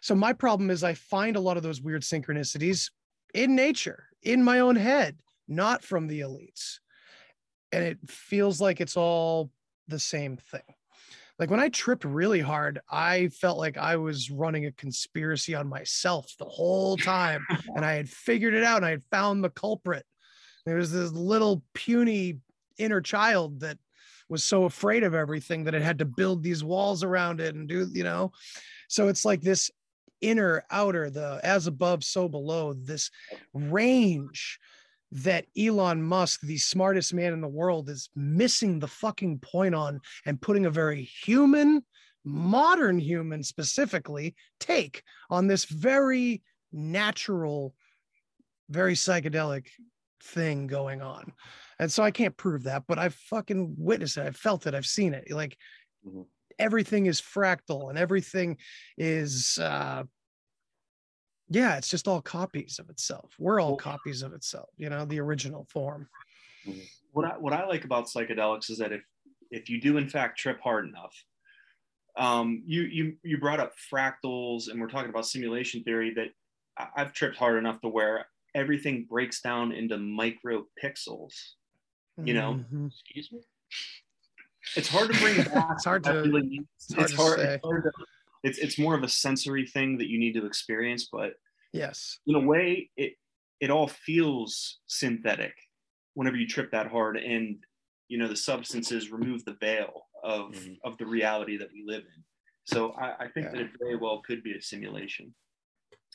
[0.00, 2.90] So, my problem is I find a lot of those weird synchronicities
[3.34, 6.78] in nature, in my own head, not from the elites.
[7.72, 9.50] And it feels like it's all
[9.88, 10.62] the same thing.
[11.40, 15.68] Like when I tripped really hard, I felt like I was running a conspiracy on
[15.68, 17.46] myself the whole time.
[17.74, 20.04] and I had figured it out and I had found the culprit.
[20.70, 22.38] There was this little puny
[22.78, 23.76] inner child that
[24.28, 27.68] was so afraid of everything that it had to build these walls around it and
[27.68, 28.30] do, you know.
[28.86, 29.72] So it's like this
[30.20, 33.10] inner, outer, the as above, so below, this
[33.52, 34.60] range
[35.10, 40.00] that Elon Musk, the smartest man in the world, is missing the fucking point on
[40.24, 41.84] and putting a very human,
[42.22, 47.74] modern human specifically take on this very natural,
[48.68, 49.66] very psychedelic
[50.22, 51.32] thing going on.
[51.78, 54.26] And so I can't prove that, but I've fucking witnessed it.
[54.26, 54.74] I've felt it.
[54.74, 55.30] I've seen it.
[55.30, 55.56] Like
[56.06, 56.26] Mhm.
[56.58, 58.58] everything is fractal and everything
[58.96, 60.04] is uh
[61.52, 63.34] yeah, it's just all copies of itself.
[63.38, 66.08] We're all copies of itself, you know, the original form.
[67.12, 69.02] what I, what I like about psychedelics is that if
[69.50, 71.14] if you do in fact trip hard enough,
[72.16, 76.28] um, you you you brought up fractals and we're talking about simulation theory that
[76.96, 81.34] I've tripped hard enough to where everything breaks down into micro pixels.
[82.22, 82.88] You know, Mhm.
[82.90, 83.40] Excuse me.
[84.76, 85.68] it's hard to bring back.
[85.72, 86.66] It's hard to- that really means.
[86.78, 87.38] it's hard it's to hard.
[87.38, 87.54] say.
[87.54, 87.92] It's, hard to,
[88.42, 91.34] it's it's more of a sensory thing that you need to experience, but
[91.72, 92.18] Yes.
[92.26, 93.14] in a way, it
[93.60, 95.54] it all feels synthetic
[96.14, 97.64] whenever you trip that hard, and
[98.08, 100.78] you know the substances remove the veil of Mhm.
[100.84, 102.24] of the reality that we live in.
[102.64, 103.52] So I, I think Yeah.
[103.52, 105.34] that it very well could be a simulation.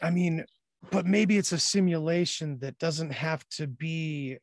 [0.01, 0.45] I mean,
[0.91, 4.37] but maybe it's a simulation that doesn't have to be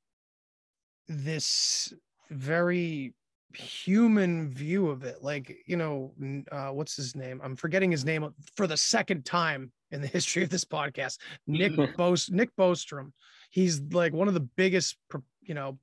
[1.09, 1.93] this
[2.31, 3.15] very
[3.55, 5.23] human view of it.
[5.23, 6.13] Like, you know,
[6.51, 7.41] uh, what's his name?
[7.43, 11.19] I'm forgetting his name for the second time in the history of this podcast.
[11.47, 13.13] Nick Bos Nick Bostrom.
[13.51, 14.97] He's like one of the biggest,
[15.43, 15.79] you know,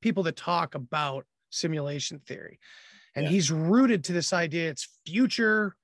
[0.00, 2.58] people that talk about simulation theory.
[3.14, 3.30] And Yeah.
[3.32, 5.76] he's rooted to this idea it's future,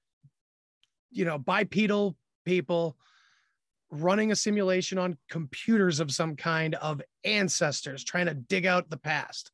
[1.11, 2.97] you know, bipedal people
[3.91, 8.99] running a simulation on computers of some kind of ancestors trying to dig out the
[8.99, 9.51] past.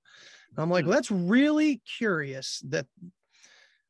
[0.51, 2.87] And I'm like, well, that's really curious that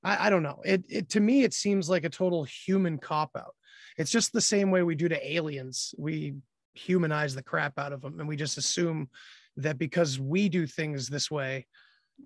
[0.02, 0.60] I, I don't know.
[0.64, 3.54] It, it to me, it seems like a total human cop out.
[3.96, 5.94] It's just the same way we do to aliens.
[5.96, 6.34] We
[6.74, 9.08] humanize the crap out of them and we just assume
[9.56, 11.66] that because we do things this way,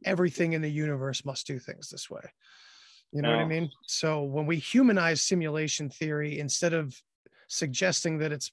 [0.04, 2.22] everything in the universe must do things this way.
[3.12, 3.70] You know what I mean?
[3.86, 6.94] So when we humanize simulation theory, instead of
[7.48, 8.52] suggesting that it's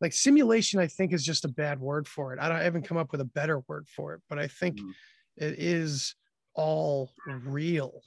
[0.00, 2.38] like simulation, I think is just a bad word for it.
[2.38, 4.78] I, don't, I haven't come up with a better word for it, but I think
[4.78, 4.92] Mm.
[5.36, 6.14] it is
[6.54, 8.02] all real.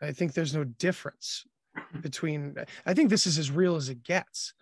[0.00, 1.44] I think there's no difference.
[2.00, 4.54] between I think this is as real as it gets.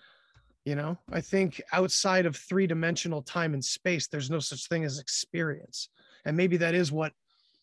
[0.64, 4.85] You know, I think outside of three dimensional time and space, there's no such thing
[4.85, 5.90] as experience.
[6.24, 7.12] And maybe that is what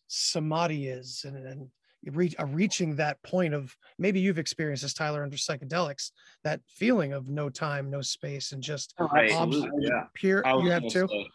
[0.07, 1.25] samadhi is.
[1.25, 1.69] And, and
[2.07, 6.11] reach, uh, reaching that point of maybe you've experienced this, Tyler, under psychedelics,
[6.43, 9.31] that feeling of no time, no space, and just right.
[9.33, 10.05] obs- yeah.
[10.13, 10.45] pure.
[10.45, 11.29] I was You have gonna say-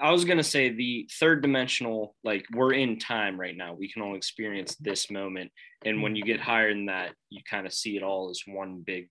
[0.00, 3.74] I was gonna say the third dimensional, like we're in time right now.
[3.74, 5.50] We can all experience this moment,
[5.84, 8.82] and when you get higher than that, you kind of see it all as one
[8.82, 9.08] big,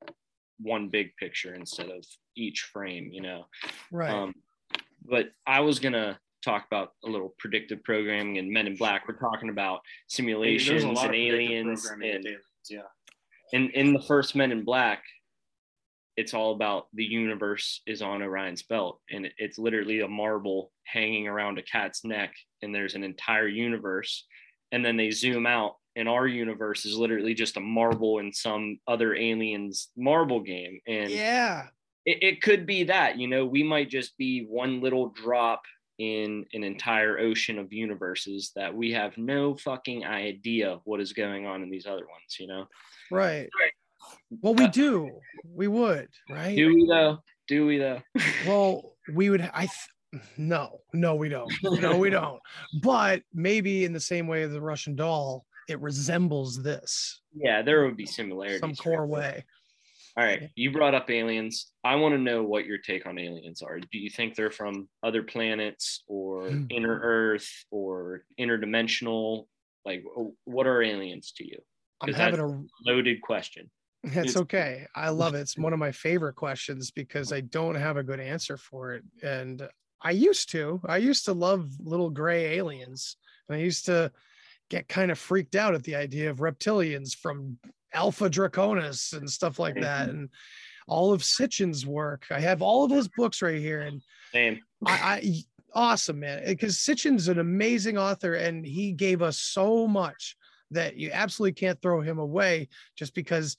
[0.60, 2.06] one big picture instead of
[2.38, 3.10] each frame.
[3.12, 3.46] You know.
[3.92, 4.10] Right.
[4.10, 4.36] Um,
[5.06, 9.08] but I was gonna talk about a little predictive programming and Men in Black.
[9.08, 12.82] We're talking about simulations a and aliens, and aliens, yeah.
[13.52, 15.04] in in the first Men in Black,
[16.18, 21.28] it's all about the universe is on Orion's belt, and it's literally a marble hanging
[21.28, 24.26] around a cat's neck, and there's an entire universe.
[24.72, 28.80] And then they zoom out, and our universe is literally just a marble in some
[28.88, 30.80] other aliens marble game.
[30.88, 31.68] And yeah.
[32.08, 35.62] it, it could be that, you know, we might just be one little drop
[36.00, 41.46] in an entire ocean of universes that we have no fucking idea what is going
[41.46, 42.66] on in these other ones, you know?
[43.12, 43.50] Right.
[44.42, 45.10] Well, we uh, do.
[45.48, 46.56] We would, right?
[46.56, 47.20] Do we though?
[47.48, 48.02] Do we though?
[48.48, 52.40] well we would i th- no no we don't no we don't
[52.82, 57.84] but maybe in the same way as the russian doll it resembles this yeah, there
[57.84, 58.60] would be similarities.
[58.60, 59.44] some core way
[60.16, 61.72] All right, you brought up aliens.
[61.84, 63.80] I want to know what your take on aliens are.
[63.80, 66.66] Do you think they're from other planets or Hmm.
[66.70, 69.48] inner Earth or interdimensional?
[69.86, 70.04] Like,
[70.46, 71.58] what are aliens to you?
[72.00, 73.72] I'm having that's a loaded question.
[74.04, 74.86] It's- okay.
[74.96, 75.40] I love it.
[75.40, 79.04] It's one of my favorite questions because I don't have a good answer for it.
[79.24, 79.68] And
[80.02, 80.80] I used to.
[80.86, 83.18] I used to love little gray aliens.
[83.50, 84.12] And I used to
[84.70, 87.58] get kind of freaked out at the idea of reptilians from
[87.94, 90.08] Alpha Draconis and stuff like that.
[90.08, 90.18] Mm-hmm.
[90.18, 90.30] And
[90.88, 92.26] all of Sitchin's work.
[92.30, 93.82] I have all of his books right here.
[93.82, 94.02] And
[94.32, 94.60] Same.
[94.86, 99.88] I, I awesome man eh, because Sitchin's an amazing author and he gave us so
[99.88, 100.36] much
[100.72, 103.58] that you absolutely can't throw him away just because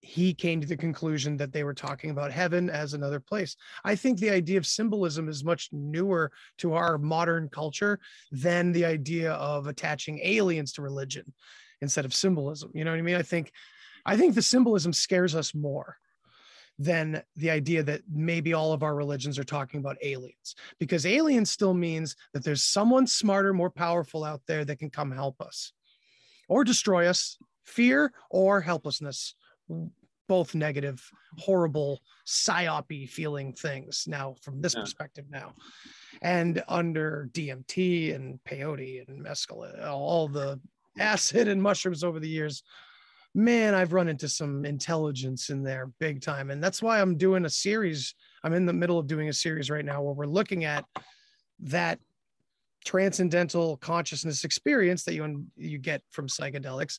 [0.00, 3.56] he came to the conclusion that they were talking about heaven as another place.
[3.84, 7.98] I think the idea of symbolism is much newer to our modern culture
[8.30, 11.32] than the idea of attaching aliens to religion
[11.80, 12.70] instead of symbolism.
[12.74, 13.16] You know what I mean?
[13.16, 13.50] I think
[14.06, 15.96] I think the symbolism scares us more
[16.78, 21.50] than the idea that maybe all of our religions are talking about aliens because aliens
[21.50, 25.72] still means that there's someone smarter more powerful out there that can come help us
[26.48, 29.36] or destroy us fear or helplessness
[30.26, 34.80] both negative horrible psyopy feeling things now from this Yeah.
[34.80, 35.54] perspective now
[36.22, 40.60] and under dmt and peyote and mescaline all the
[40.98, 42.64] acid and mushrooms over the years
[43.34, 46.50] man, I've run into some intelligence in there big time.
[46.50, 48.14] And that's why I'm doing a series.
[48.44, 50.84] I'm in the middle of doing a series right now where we're looking at
[51.60, 51.98] that
[52.84, 56.98] transcendental consciousness experience that you you get from psychedelics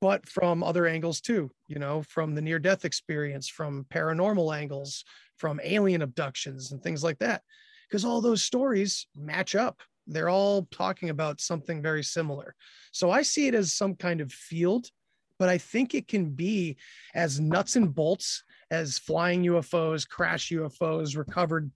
[0.00, 5.02] but from other angles too you know from the near death experience from paranormal angles
[5.38, 7.40] from alien abductions and things like that
[7.88, 12.54] because all those stories match up they're all talking about something very similar
[12.92, 14.90] so i see it as some kind of field
[15.38, 16.76] but I think it can be
[17.14, 21.70] as nuts and bolts as flying UFOs, crash UFOs, recovered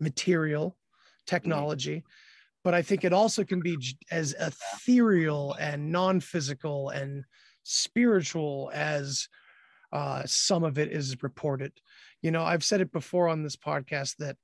[0.00, 0.76] material
[1.26, 2.04] technology.
[2.64, 3.76] But I think it also can be
[4.10, 7.24] as ethereal and non physical and
[7.64, 9.28] spiritual as
[9.92, 11.72] uh, some of it is reported.
[12.22, 14.36] You know, I've said it before on this podcast that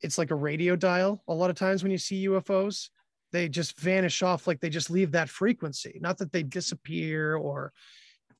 [0.00, 1.22] it's like a radio dial.
[1.28, 2.88] A lot of times when you see UFOs,
[3.32, 5.98] they just vanish off like they just leave that frequency.
[6.00, 7.72] Not that they disappear or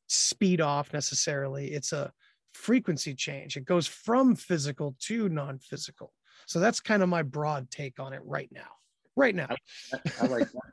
[0.08, 1.72] speed off necessarily.
[1.72, 2.12] It's a
[2.52, 3.56] frequency change.
[3.56, 6.12] It goes from physical to non-physical.
[6.46, 8.68] So that's kind of my broad take on it right now.
[9.14, 9.54] Right now.
[10.20, 10.72] I like that.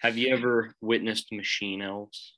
[0.00, 2.36] Have you ever witnessed machine elves?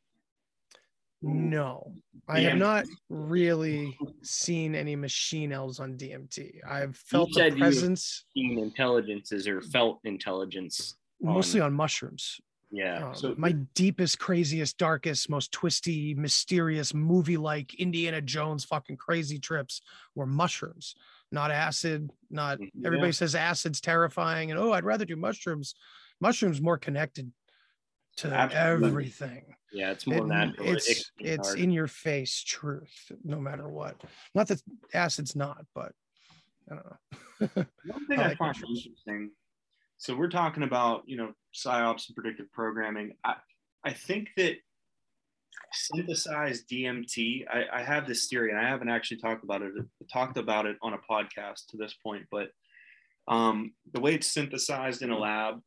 [1.24, 1.94] No,
[2.26, 2.48] I Yeah.
[2.50, 6.60] have not really seen any machine elves on DMT.
[6.66, 10.96] I've felt you the presence you seen intelligences or felt intelligence.
[11.20, 12.40] mostly on mushrooms.
[12.72, 13.10] Yeah.
[13.10, 19.82] Um, so my deepest, craziest, darkest, most twisty, mysterious, movie-like Indiana Jones fucking crazy trips
[20.16, 20.96] were mushrooms,
[21.30, 22.10] not acid.
[22.28, 22.84] Not Mm-hmm.
[22.86, 23.12] everybody Yeah.
[23.12, 25.76] says acid's terrifying, and oh, I'd rather do mushrooms.
[26.20, 27.32] Mushrooms more connected
[28.18, 28.88] to Absolutely.
[28.88, 29.54] everything.
[29.72, 30.68] yeah, it's more It- natural.
[30.68, 31.58] It's it it's hard.
[31.60, 34.00] in your face truth, no matter what.
[34.34, 34.62] Not that
[34.94, 35.92] acid's not, but
[36.70, 37.66] I don't know.
[37.86, 39.30] One thing I I, find interesting.
[39.96, 43.12] So we're talking about you know psyops and predictive programming.
[43.24, 43.36] I
[43.84, 44.56] I think that
[45.72, 47.46] synthesized DMT.
[47.48, 49.72] I, I have this theory, and I haven't actually talked about it.
[50.12, 52.48] Talked about it on a podcast to this point, but
[53.28, 55.60] um, the way it's synthesized in a lab,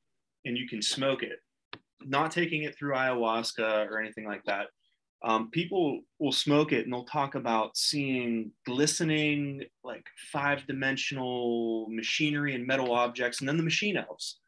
[0.45, 1.39] and you can smoke it,
[2.08, 4.68] not taking it through ayahuasca or anything like that.
[5.24, 12.53] Um, people will smoke it and they'll talk about seeing glistening, like five dimensional machinery
[12.53, 14.39] and metal objects, and then the machine elves.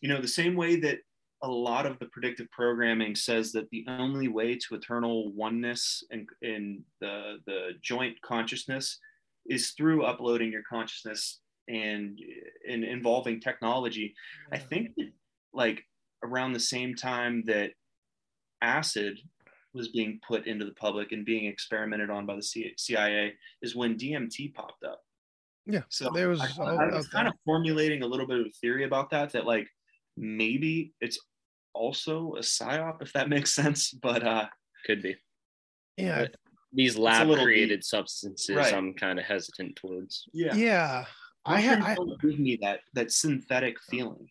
[0.00, 0.98] You know, the same way that
[1.42, 6.28] a lot of the predictive programming says that the only way to eternal oneness and
[6.42, 8.98] in the, the joint consciousness
[9.46, 12.20] is through uploading your consciousness and,
[12.68, 14.14] and involving technology.
[14.52, 15.10] I think that,
[15.52, 15.82] like
[16.22, 17.70] around the same time that
[18.62, 19.18] acid
[19.72, 22.42] was being put into the public and being experimented on by the
[22.76, 25.00] CIA is when DMT popped up.
[25.66, 28.46] Yeah, So there was I, all I was kind of formulating a little bit of
[28.46, 29.68] a theory about that, that like
[30.16, 31.18] maybe it's
[31.74, 33.92] also a psyop, if that makes sense.
[33.92, 34.46] But uh,
[34.86, 35.16] Could be.
[35.96, 36.36] yeah, But
[36.72, 37.84] these lab created deep.
[37.84, 38.74] substances, Right.
[38.74, 40.24] I'm kind of hesitant towards.
[40.32, 41.04] yeah, yeah.
[41.44, 44.28] I Mushrooms had I, don't give me that that synthetic feeling.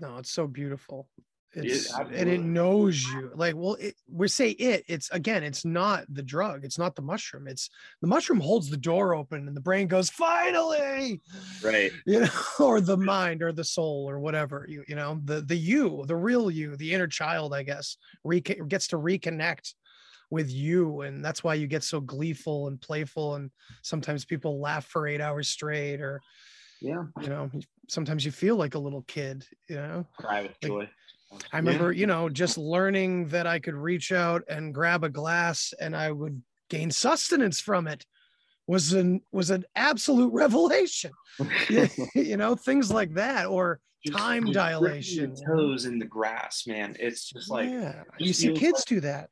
[0.00, 1.08] no, it's so beautiful.
[1.54, 3.30] It It's and it knows you.
[3.34, 4.84] Like, well, it, we say it.
[4.88, 6.64] It's again, it's not the drug.
[6.64, 7.46] It's not the mushroom.
[7.46, 7.68] It's
[8.00, 11.20] the mushroom holds the door open, and the brain goes, "Finally!"
[11.62, 11.92] Right.
[12.06, 14.64] You know, or the mind, or the soul, or whatever.
[14.68, 18.40] You you know, the the you, the real you, the inner child, I guess, re-
[18.40, 19.74] gets to reconnect
[20.30, 23.50] with you, and that's why you get so gleeful and playful, and
[23.82, 26.20] sometimes people laugh for eight hours straight, or
[26.80, 27.50] Yeah, you know,
[27.88, 29.46] sometimes you feel like a little kid.
[29.68, 30.06] You know.
[30.18, 30.90] cry with Like, joy.
[31.52, 35.72] I remember, you know, just learning that I could reach out and grab a glass
[35.80, 38.04] and I would gain sustenance from it
[38.66, 41.12] was an was an absolute revelation.
[42.14, 45.36] You know, things like that or Just- time just dipping dilation.
[45.36, 46.96] your toes in the grass, man.
[46.98, 49.30] It's just like yeah, it you see kids like- do that.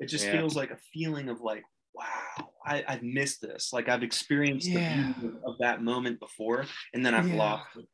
[0.00, 0.32] it just Yeah.
[0.38, 1.62] feels like a feeling of like
[1.94, 5.14] wow I, i've missed this like i've experienced Yeah.
[5.14, 7.36] the beauty of that moment before and then i've Yeah.
[7.36, 7.86] lost it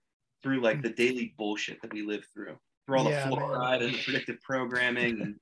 [0.42, 0.82] through like mm.
[0.82, 3.44] the daily bullshit that we live through through all Yeah, the man.
[3.44, 5.36] fluoride and the predictive programming and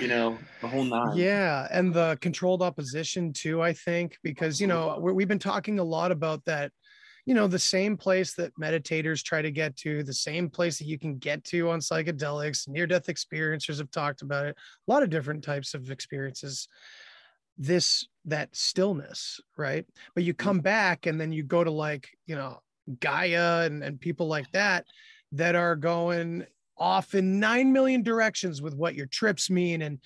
[0.00, 4.66] you know the whole nine Yeah, and the controlled opposition too, I think, because you
[4.66, 6.72] know we we've been talking a lot about that.
[7.24, 10.86] You know, the same place that meditators try to get to, the same place that
[10.86, 14.56] you can get to on psychedelics, near-death experiencers have talked about it.
[14.86, 16.68] A lot of different types of experiences.
[17.58, 19.84] This that stillness, right?
[20.14, 22.60] But you come back and then you go to like you know
[23.00, 24.84] Gaia and and people like that
[25.32, 26.46] that are going
[26.78, 29.98] off in 9 million directions with what your trips mean and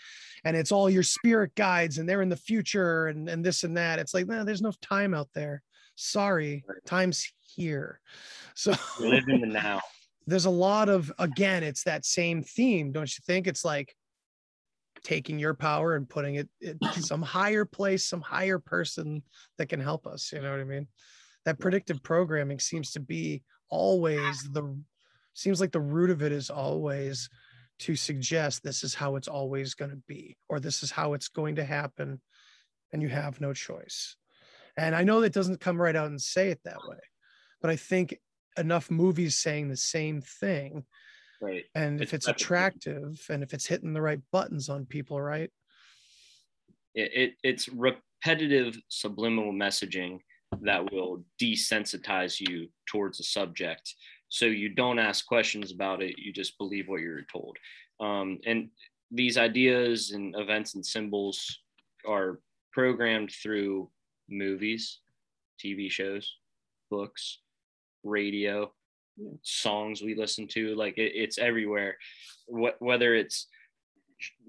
[0.44, 3.76] and it's all your spirit guides and they're in the future and and this and
[3.76, 3.98] that.
[3.98, 5.62] It's like no there's no time out there.
[5.96, 8.00] Sorry time's here.
[8.54, 9.80] So Live in the now.
[10.26, 13.46] there's a lot of again it's that same theme don't you think?
[13.46, 13.94] It's like
[15.02, 19.22] taking your power and putting it in some higher place some higher person
[19.58, 20.86] that can help us you know what i mean?
[21.46, 24.76] That predictive programming seems to be always the
[25.40, 27.28] seems like the root of it is always
[27.80, 31.28] to suggest this is how it's always going to be or this is how it's
[31.28, 32.20] going to happen
[32.92, 34.16] and you have no choice
[34.76, 36.98] and i know that doesn't come right out and say it that way
[37.62, 38.14] but i think
[38.58, 40.84] enough movies saying the same thing
[41.42, 41.64] Right.
[41.74, 45.50] and if It's attractive and if it's hitting the right buttons on people right
[46.94, 50.18] It, it it's repetitive subliminal messaging
[50.60, 53.94] that will desensitize you towards a subject.
[54.30, 56.18] So you don't ask questions about it.
[56.18, 57.56] You just believe what you're told.
[58.00, 58.70] Um, and
[59.10, 61.60] these ideas and events and symbols
[62.08, 62.40] are
[62.72, 63.90] programmed through
[64.28, 65.00] movies,
[65.62, 66.32] TV shows,
[66.90, 67.40] books,
[68.04, 68.72] radio,
[69.42, 70.74] songs we listen to.
[70.76, 71.98] Like it, it's everywhere.
[72.48, 73.48] Wh- whether it's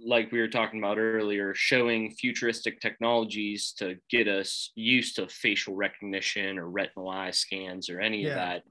[0.05, 5.75] like we were talking about earlier, showing futuristic technologies to get us used to facial
[5.75, 8.29] recognition or retinal eye scans or any Yeah.
[8.29, 8.63] of that.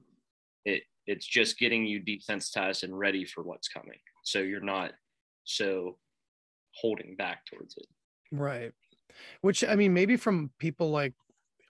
[0.63, 3.99] It it's just getting you desensitized and ready for what's coming.
[4.23, 4.91] So you're not
[5.43, 5.97] so
[6.73, 7.87] holding back towards it.
[8.31, 8.71] Right.
[9.41, 11.13] Which I mean, maybe from people like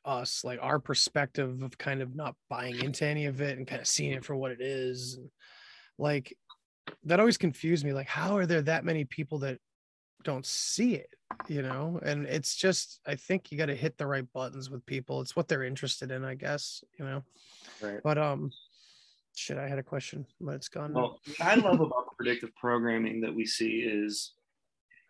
[0.05, 3.81] us, like our perspective of kind of not buying into any of it and kind
[3.81, 5.29] of seeing it for what it is, and,
[5.97, 6.35] like
[7.03, 7.93] that always confused me.
[7.93, 9.59] Like, how are there that many people that
[10.23, 11.09] don't see it?
[11.47, 14.85] You know, and it's just I think you got to hit the right buttons with
[14.85, 15.21] people.
[15.21, 16.83] It's what they're interested in, I guess.
[16.99, 17.23] You know.
[17.81, 17.99] Right.
[18.03, 18.51] But um,
[19.41, 20.93] shit, I had a question, but it's gone.
[20.93, 24.33] Well, what I love about predictive programming that we see is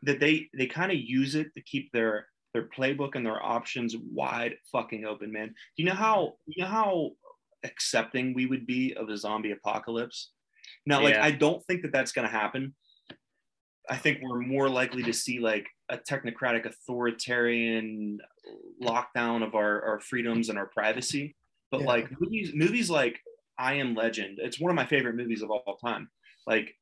[0.03, 3.95] that they they kind of use it to keep their their playbook and their options
[3.97, 5.47] wide fucking open, man.
[5.47, 7.11] Do you know how you know how
[7.63, 10.32] accepting we would be of a zombie apocalypse?
[10.86, 11.25] Now, like Yeah.
[11.25, 12.73] I don't think that that's going to happen.
[13.89, 18.19] I think we're more likely to see like a technocratic authoritarian
[18.82, 21.36] lockdown of our, our freedoms and our privacy.
[21.69, 21.88] But Yeah.
[21.88, 23.19] like movies, movies like
[23.62, 26.09] I Am Legend, it's one of my favorite movies of all time.
[26.47, 26.76] Like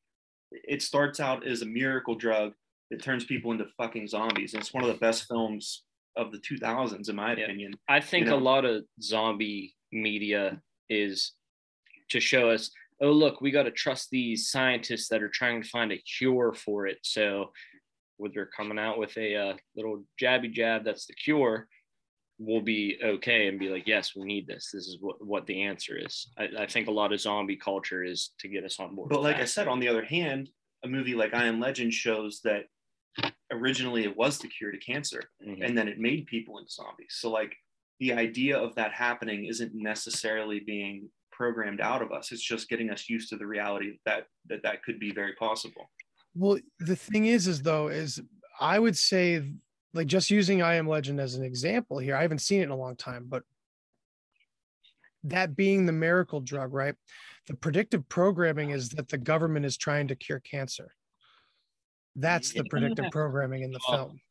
[0.51, 2.53] it starts out as a miracle drug
[2.89, 4.53] that turns people into fucking zombies.
[4.53, 5.83] And it's one of the best films
[6.15, 7.43] of the 2000s, in my Yeah.
[7.43, 7.73] opinion.
[7.87, 8.37] I think know?
[8.37, 11.33] a lot of zombie media is
[12.09, 12.71] to show us,
[13.01, 16.53] oh look, we got to trust these scientists that are trying to find a cure
[16.53, 16.99] for it.
[17.03, 17.51] So,
[18.17, 21.69] when they're coming out with a uh, little jabby jab, that's the cure.
[22.41, 24.69] We'll be okay and be like, yes, we need this.
[24.73, 26.29] This is what what the answer is.
[26.37, 29.09] I, I think a lot of zombie culture is to get us on board.
[29.09, 29.41] But like that.
[29.43, 30.49] I said, on the other hand,
[30.83, 32.63] a movie like I Am Legend shows that
[33.51, 35.65] originally it was the cure to cancer Mhm.
[35.65, 37.15] and then it made people into zombies.
[37.19, 37.53] So like
[37.99, 42.31] the idea of that happening isn't necessarily being programmed out of us.
[42.31, 45.91] It's just getting us used to the reality that that that could be very possible.
[46.35, 48.21] Well, the thing is, is though, is
[48.61, 49.43] I would say,
[49.93, 52.15] like, just using I Am Legend as an example here.
[52.15, 53.43] I haven't seen it in a long time, but
[55.23, 56.95] that being the miracle drug, right?
[57.47, 60.93] The predictive programming is that the government is trying to cure cancer.
[62.15, 64.21] That's the predictive programming in the Well, film.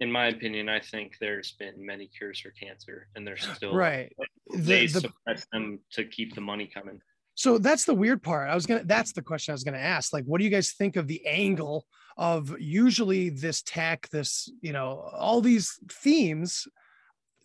[0.00, 4.12] in my opinion, I think there's been many cures for cancer, and there's still Right.
[4.54, 7.00] They The- the- suppress them to keep the money coming.
[7.34, 8.50] So that's the weird part.
[8.50, 8.84] I was gonna.
[8.84, 10.12] That's the question I was gonna ask.
[10.12, 14.72] Like, what do you guys think of the angle of usually this tech, this you
[14.72, 16.66] know, all these themes?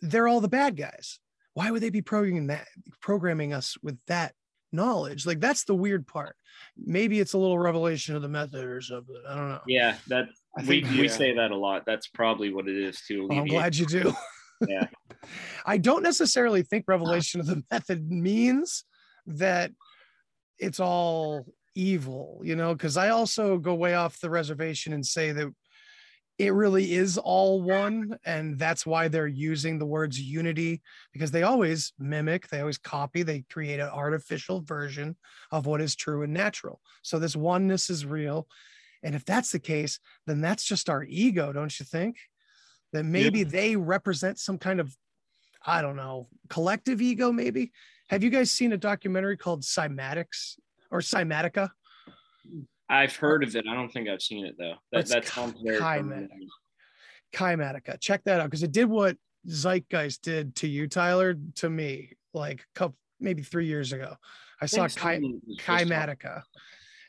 [0.00, 1.20] They're all the bad guys.
[1.54, 2.68] Why would they be programming that,
[3.00, 4.32] programming us with that
[4.70, 5.26] knowledge?
[5.26, 6.36] Like, that's the weird part.
[6.76, 9.16] Maybe it's a little revelation of the method or something.
[9.28, 9.60] I don't know.
[9.66, 10.28] Yeah, that
[10.66, 11.84] we, we say that a lot.
[11.84, 13.26] That's probably what it is too.
[13.26, 14.14] Well, I'm glad you do.
[14.68, 14.86] Yeah.
[15.66, 18.84] I don't necessarily think revelation of the method means
[19.28, 19.70] that
[20.58, 25.32] it's all evil, you know, because I also go way off the reservation and say
[25.32, 25.52] that
[26.38, 28.16] it really is all one.
[28.24, 33.22] And that's why they're using the words unity because they always mimic, they always copy,
[33.22, 35.16] they create an artificial version
[35.50, 36.80] of what is true and natural.
[37.02, 38.46] So this oneness is real.
[39.02, 42.16] And if that's the case, then that's just our ego, don't you think?
[42.92, 44.96] That maybe they represent some kind of,
[45.64, 47.72] I don't know, collective ego, maybe.
[48.08, 50.58] Have you guys seen a documentary called Cymatics
[50.90, 51.70] or Kymatica?
[52.88, 53.66] I've heard of it.
[53.68, 54.74] I don't think I've seen it though.
[54.92, 56.28] That It's that sounds very Chimatic.
[57.34, 58.00] Chimatica.
[58.00, 62.60] Check that out because it did what Zeitgeist did to you, Tyler, to me, like
[62.60, 64.16] a couple, maybe three years ago.
[64.60, 66.42] I saw think Chi- someone was just talking- Chimatica.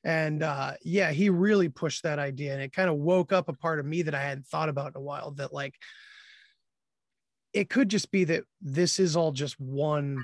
[0.04, 3.54] And uh, yeah, he really pushed that idea and it kind of woke up a
[3.54, 5.76] part of me that I hadn't thought about in a while that like
[7.52, 10.24] it could just be that this is all just one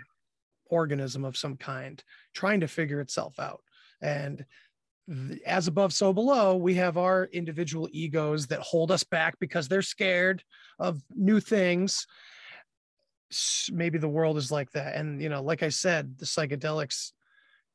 [0.68, 2.04] organism of some kind
[2.34, 3.62] trying to figure itself out.
[4.02, 4.46] And
[5.46, 9.82] as above, so below, we have our individual egos that hold us back because they're
[9.82, 10.44] scared
[10.80, 12.08] of new things.
[13.72, 14.96] Maybe the world is like that.
[14.96, 17.12] And, you know, like I said, the psychedelics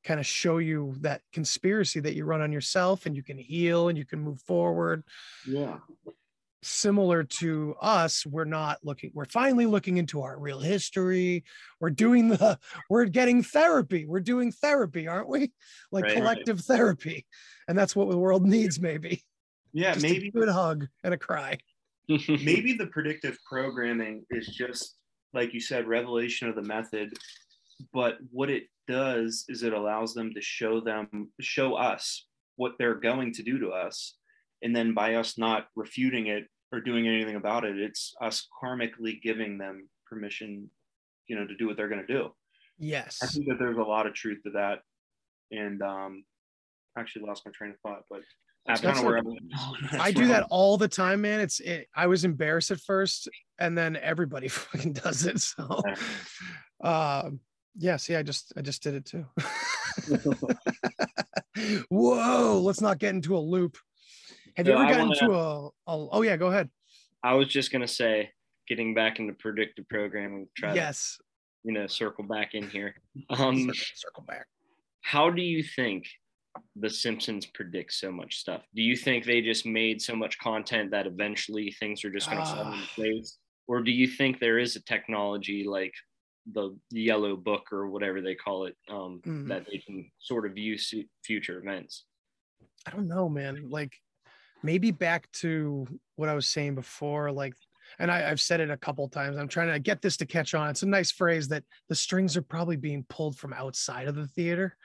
[0.03, 3.89] kind of show you that conspiracy that you run on yourself and you can heal
[3.89, 5.05] and you can move forward
[5.47, 5.79] Yeah.
[6.63, 11.45] Similar to us we're not looking we're finally looking into our real history.
[11.81, 12.59] We're doing the
[12.91, 14.07] we're getting therapy.
[14.07, 15.53] We're doing therapy aren't we?
[15.93, 16.17] Like Right.
[16.17, 17.27] collective therapy.
[17.67, 19.23] And that's what the world needs maybe.
[19.73, 21.59] Yeah, Just maybe a good hug and a cry.
[22.09, 24.97] Maybe the predictive programming is just
[25.33, 27.17] like you said revelation of the method.
[27.93, 32.97] But what it does is it allows them to show them show us what they're
[32.97, 34.17] going to do to us
[34.63, 39.21] and then by us not refuting it or doing anything about it it's us karmically
[39.23, 40.69] giving them permission
[41.27, 42.29] you know to do what they're going to do
[42.79, 44.81] yes i think that there's a lot of truth to that
[45.51, 46.25] and um
[46.97, 48.21] I actually lost my train of thought but
[48.67, 51.41] that's, That's kind of where like- I'm, do that all the time, man.
[51.41, 55.41] It's it, I was embarrassed at first, and then everybody fucking does it.
[55.41, 55.83] So,
[56.83, 57.41] um,
[57.77, 57.97] yeah.
[57.97, 59.27] See, I just I just did it too.
[61.89, 62.61] Whoa!
[62.63, 63.77] Let's not get into a loop.
[64.61, 66.09] Have you ever I gotten wanna- into a, a?
[66.13, 66.69] Oh yeah, go ahead.
[67.23, 68.31] I was just gonna say,
[68.69, 71.17] getting back into predictive programming, try Yes.
[71.17, 71.25] to
[71.69, 72.95] you know circle back in here.
[73.31, 74.47] Um, circle, circle back.
[75.01, 76.07] how do you think
[76.77, 78.63] the Simpsons predict so much stuff?
[78.75, 82.39] Do you think they just made so much content that eventually things are just going
[82.45, 82.91] to fall into Ah.
[82.95, 85.95] place, or do you think there is a technology like
[86.53, 89.49] the yellow book or whatever they call it um, Mhm.
[89.49, 90.77] that they can sort of view
[91.25, 92.05] future events?
[92.87, 93.69] I don't know, man.
[93.71, 93.93] Like
[94.63, 95.87] maybe back to
[96.17, 97.55] what I was saying before, like,
[97.99, 99.37] and I, I've said it a couple times.
[99.37, 100.71] I'm trying to get this to catch on.
[100.71, 104.29] It's a nice phrase that the strings are probably being pulled from outside of the
[104.29, 104.77] theater.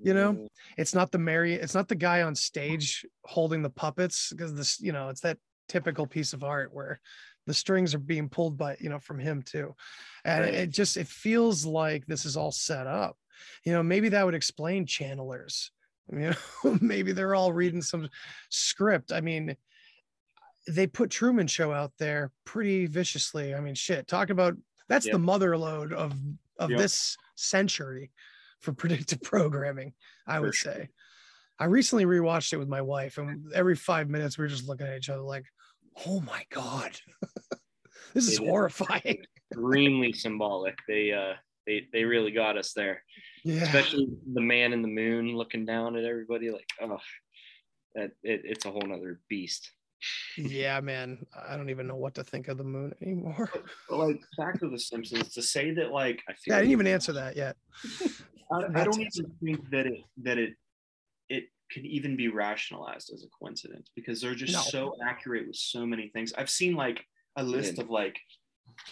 [0.00, 0.46] You know, mm.
[0.76, 4.80] it's not the Mary, it's not the guy on stage holding the puppets because this,
[4.80, 5.38] you know, it's that
[5.68, 7.00] typical piece of art where
[7.46, 9.74] the strings are being pulled by, you know, from him too.
[10.24, 10.54] And Right.
[10.54, 13.16] it just it feels like this is all set up.
[13.64, 15.70] You know, maybe that would explain channelers.
[16.12, 16.34] You
[16.64, 18.08] know, maybe they're all reading some
[18.50, 19.10] script.
[19.12, 19.56] I mean,
[20.68, 23.54] they put Truman Show out there pretty viciously.
[23.54, 24.54] I mean, shit, talk about
[24.88, 25.12] that's Yep.
[25.12, 26.12] the mother load of
[26.58, 26.78] of Yep.
[26.78, 28.12] this century
[28.60, 29.94] for predictive programming,
[30.26, 30.72] I For would sure.
[30.72, 30.88] say.
[31.58, 34.86] I recently rewatched it with my wife, and every five minutes we were just looking
[34.86, 35.46] at each other like,
[36.06, 36.98] "Oh my god,
[38.14, 38.38] this is It is.
[38.40, 40.78] horrifying." Extremely symbolic.
[40.88, 41.34] They uh,
[41.66, 43.02] they they really got us there.
[43.44, 46.98] Yeah, Especially the man in the moon looking down at everybody like, oh,
[47.94, 49.70] that it, it's a whole nother beast.
[50.38, 51.24] yeah, man.
[51.48, 53.50] I don't even know what to think of the moon anymore.
[53.88, 56.72] but like back to the simpsons to say that like I feel Yeah, I didn't
[56.72, 57.56] even answer that yet.
[58.50, 60.54] I, I don't even think that it that it
[61.28, 64.60] it can even be rationalized as a coincidence because they're just No.
[64.60, 66.32] so accurate with so many things.
[66.36, 67.04] I've seen like
[67.36, 67.84] a list Yeah.
[67.84, 68.18] of like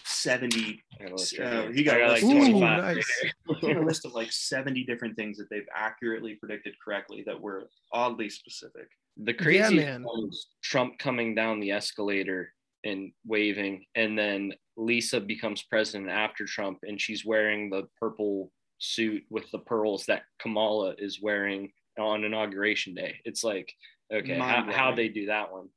[0.04, 2.96] 70 I gotta look uh, right he got got like list- Ooh, 25.
[2.96, 3.22] nice.
[3.62, 7.68] I've a list of like 70 different things that they've accurately predicted correctly that were
[7.92, 8.88] oddly specific.
[9.16, 10.04] The crazy man.
[10.04, 12.52] was Trump coming down the escalator
[12.84, 19.22] and waving, and then Lisa becomes president after Trump, and she's wearing the purple suit
[19.30, 23.16] with the pearls that Kamala is wearing on inauguration day.
[23.24, 23.72] It's like,
[24.12, 24.78] okay, how, Mind-blowing.
[24.78, 25.68] how they do that one?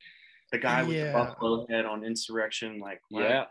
[0.51, 1.07] The guy with Yeah.
[1.11, 3.23] the buffalo head on insurrection, like what?
[3.23, 3.45] Yeah,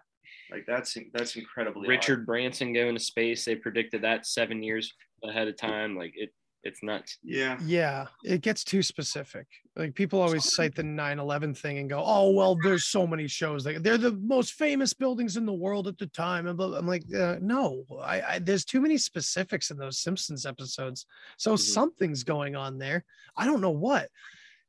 [0.51, 1.90] like that's that's incredibly odd.
[1.90, 3.45] Richard Branson going to space.
[3.45, 4.92] They predicted that seven years
[5.22, 5.97] ahead of time.
[5.97, 6.30] Like it,
[6.62, 7.18] it's nuts.
[7.22, 9.47] Yeah, Yeah, it gets too specific.
[9.76, 13.66] Like people always cite the 9/11 thing and go, "Oh, well, there's so many shows.
[13.66, 17.03] Like they're the most famous buildings in the world at the time." And I'm like,
[17.14, 21.07] uh, "No, I, I there's too many specifics in those Simpsons episodes.
[21.36, 21.59] So Mhm.
[21.59, 23.05] something's going on there.
[23.36, 24.11] I don't know what."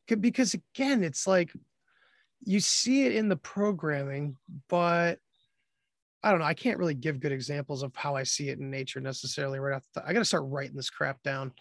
[0.07, 1.51] Because again, it's like
[2.43, 4.37] you see it in the programming,
[4.69, 5.19] but
[6.25, 6.45] I don't know.
[6.45, 9.59] I can't really give good examples of how I see it in nature necessarily.
[9.59, 11.51] Right off, the, I got to start writing this crap down.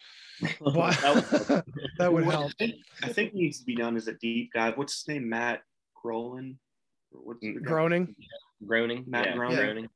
[0.59, 1.65] But That
[1.99, 2.47] that would help.
[2.47, 4.79] I think, I think needs to be done is a deep dive.
[4.79, 5.29] What's his name?
[5.29, 5.61] Matt
[6.03, 6.59] Groening.
[7.13, 7.69] Or What's the mm, guy?
[7.69, 8.17] Groaning.
[8.67, 9.57] Groaning, Matt yeah, Groening.
[9.59, 9.89] Groening.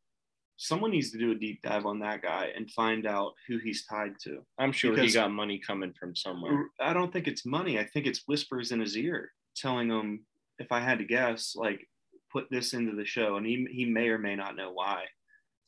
[0.58, 3.86] Someone needs to do a deep dive on that guy and find out who he's
[3.86, 4.44] tied to.
[4.58, 6.66] I'm sure Because- he got money coming from somewhere.
[6.78, 7.78] I don't think it's money.
[7.78, 10.26] I think it's whispers in his ear telling him,
[10.58, 11.88] if I had to guess, like
[12.30, 15.04] put this into the show, and he he may or may not know why,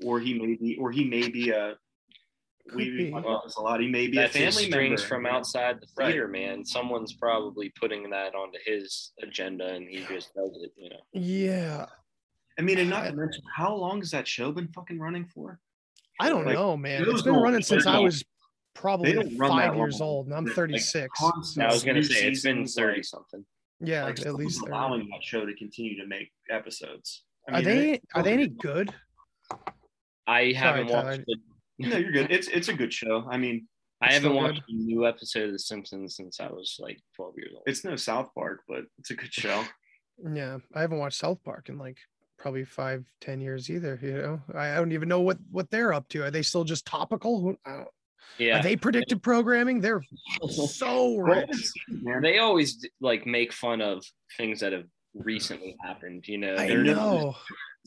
[0.04, 1.74] or he may be, or he may be a.
[2.68, 3.10] Could We be.
[3.10, 3.80] talk about this a lot.
[3.80, 5.08] He may be That's a his family strings member.
[5.08, 6.12] from outside the Right.
[6.12, 6.64] theater, man.
[6.64, 10.70] Someone's probably putting that onto his agenda, and he just does it.
[10.76, 11.86] You know, Yeah,
[12.58, 15.58] I mean, and not to mention, how long has that show been fucking running for?
[16.20, 17.02] I don't Like, know, man.
[17.08, 18.22] It's been running since I was
[18.74, 20.08] probably five years long.
[20.08, 21.08] old, and I'm 36.
[21.18, 23.46] constant I was gonna say it's been seasons, thirty like- something.
[23.80, 24.56] Yeah, like, at least.
[24.56, 24.70] someone's 30.
[24.72, 27.24] allowing that show to continue to make episodes.
[27.48, 28.92] I Are they it- are they any good?
[30.26, 31.04] I haven't Tyler.
[31.10, 31.26] watched.
[31.26, 31.36] The,
[31.88, 32.30] No, you're good.
[32.30, 33.26] It's it's a good show.
[33.30, 33.66] I mean,
[34.02, 37.34] I haven't still watched a new episode of The Simpsons since I was like 12
[37.38, 37.62] years old.
[37.66, 39.64] it's no South Park, but it's a good show.
[40.30, 41.96] Yeah, I haven't watched South Park in like
[42.38, 43.98] probably five, ten years either.
[44.02, 46.22] You know, I I don't even know what what they're up to.
[46.22, 47.40] Are they still just topical?
[47.40, 47.88] Who- I don't-
[48.38, 49.80] yeah, Are they predictive programming?
[49.80, 50.02] They're
[50.50, 51.72] so rich.
[52.22, 54.04] They always like make fun of
[54.36, 56.26] things that have recently happened.
[56.28, 57.36] You know, I They're- know.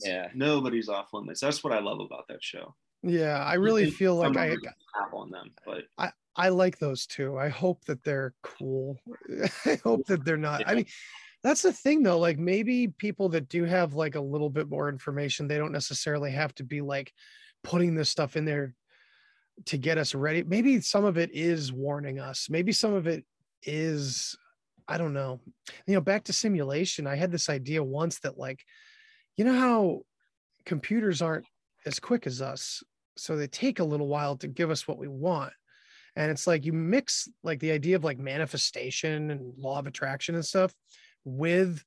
[0.00, 1.40] Yeah, Nobody's off limits.
[1.40, 2.74] That's what I love about that show.
[3.04, 4.60] Yeah, I really feel like I of it
[4.92, 5.84] crap on them, but
[6.36, 7.38] I like those two.
[7.38, 8.98] I hope that they're cool.
[9.66, 10.64] I hope that they're not.
[10.66, 10.86] I mean,
[11.44, 12.18] that's the thing though.
[12.18, 16.32] Like maybe people that do have like a little bit more information, they don't necessarily
[16.32, 17.12] have to be like
[17.62, 18.74] putting this stuff in there
[19.66, 20.42] to get us ready.
[20.42, 22.48] Maybe some of it is warning us.
[22.50, 23.24] Maybe some of it
[23.62, 24.36] is,
[24.88, 25.40] I don't know.
[25.86, 28.64] You know, back to simulation, I had this idea once that like,
[29.36, 30.00] you know how
[30.64, 31.46] computers aren't
[31.86, 32.82] as quick as us.
[33.16, 35.52] So they take a little while to give us what we want
[36.16, 40.34] and it's like you mix like the idea of like manifestation and law of attraction
[40.34, 40.72] and stuff
[41.24, 41.82] with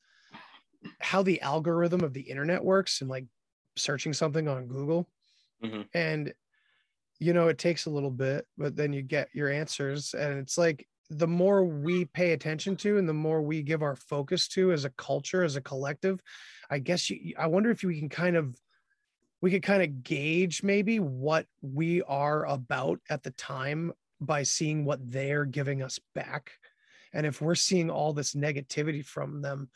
[1.00, 3.26] how the algorithm of the internet works and like
[3.76, 5.08] searching something on google
[5.64, 5.82] mm-hmm.
[5.94, 6.34] and
[7.20, 10.58] you know it takes a little bit but then you get your answers and it's
[10.58, 14.72] like the more we pay attention to and the more we give our focus to
[14.72, 16.22] as a culture as a collective
[16.70, 18.56] i guess you, i wonder if we can kind of
[19.42, 24.86] we could kind of gauge maybe what we are about at the time by seeing
[24.86, 26.52] what they're giving us back.
[27.14, 29.70] And if we're seeing all this negativity from them,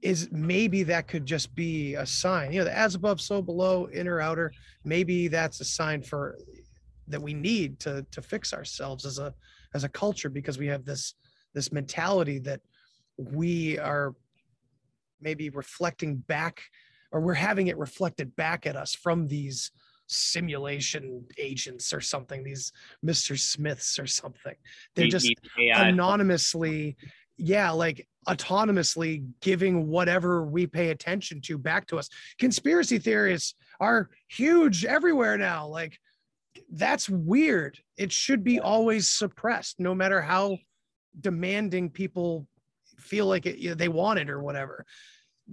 [0.00, 3.88] is maybe that could just be a sign, you know, the as above, so below,
[3.92, 4.52] inner, outer.
[4.84, 6.36] Maybe that's a sign for
[7.08, 9.34] that we need to to fix ourselves as a
[9.74, 11.14] as a culture because we have this
[11.54, 12.60] this mentality that
[13.16, 14.14] we are
[15.20, 16.62] maybe reflecting back
[17.12, 19.70] or we're having it reflected back at us from these
[20.06, 22.72] simulation agents or something, these
[23.04, 23.38] Mr.
[23.38, 24.54] Smiths or something.
[24.94, 26.96] They're just anonymously,
[27.36, 32.08] yeah, like autonomously giving whatever we pay attention to back to us.
[32.38, 35.66] Conspiracy theories are huge everywhere now.
[35.66, 35.98] Like,
[36.70, 37.78] that's weird.
[37.96, 40.58] It should be always suppressed, no matter how
[41.20, 42.46] demanding people
[42.98, 44.86] feel like it, you know, they want it or whatever.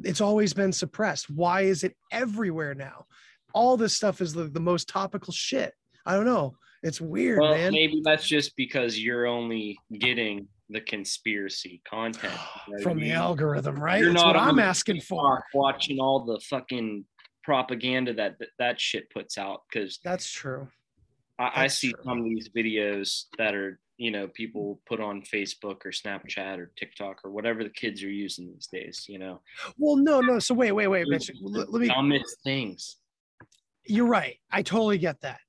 [0.04, 1.30] It's always been suppressed.
[1.30, 3.06] Why is it everywhere now?
[3.54, 5.74] all this stuff is the, the most topical shit.
[6.06, 6.56] I don't know.
[6.82, 7.74] It's weird, well, man.
[7.74, 12.34] Maybe that's just because you're only getting the conspiracy content
[12.72, 12.82] right?
[12.82, 14.00] from the algorithm, right?
[14.00, 15.44] You're that's not what I'm asking for.
[15.54, 17.04] Watching all the fucking
[17.44, 20.70] propaganda that that, that shit puts out because that's true.
[21.40, 22.04] I, I see true.
[22.04, 26.72] some of these videos that are you know people put on Facebook or Snapchat or
[26.78, 29.06] TikTok or whatever the kids are using these days.
[29.08, 29.42] You know.
[29.78, 30.40] Well, no, no.
[30.40, 31.32] So wait, wait, wait, Mitch.
[31.42, 31.88] Let, let me.
[31.88, 32.98] Dumbest things
[33.90, 34.38] you're right.
[34.52, 35.40] I totally get that.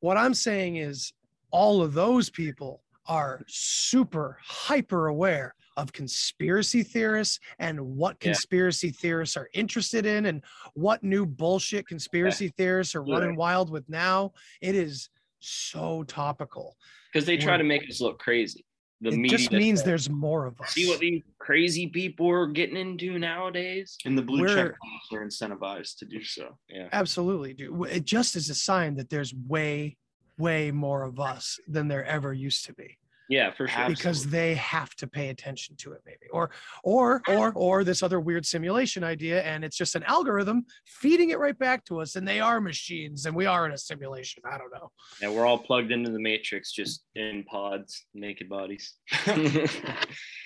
[0.00, 1.12] What I'm saying is
[1.50, 9.00] all of those people are super hyper aware of conspiracy theorists and what conspiracy yeah.
[9.00, 10.42] theorists are interested in and
[10.74, 12.50] what new bullshit conspiracy yeah.
[12.56, 14.32] theorists are running wild with now.
[14.60, 15.08] It is
[15.40, 16.76] so topical
[17.12, 18.64] because they try We're, to make us look crazy
[19.00, 20.70] the it media just means there's more of us.
[20.70, 23.96] See what these crazy people are getting into nowadays.
[24.04, 24.72] And the blue We're, check
[25.12, 26.58] are incentivized to do so.
[26.68, 27.86] Yeah, absolutely, dude.
[27.90, 29.96] It just is a sign that there's way,
[30.36, 32.98] way more of us than there ever used to be.
[33.28, 33.88] Yeah, for sure.
[33.88, 36.28] Because they have to pay attention to it, maybe.
[36.32, 36.50] Or
[36.82, 41.38] or or or this other weird simulation idea, and it's just an algorithm feeding it
[41.38, 44.42] right back to us, and they are machines, and we are in a simulation.
[44.50, 44.90] I don't know.
[45.20, 48.94] Yeah, we're all plugged into the matrix, just in pods, naked bodies.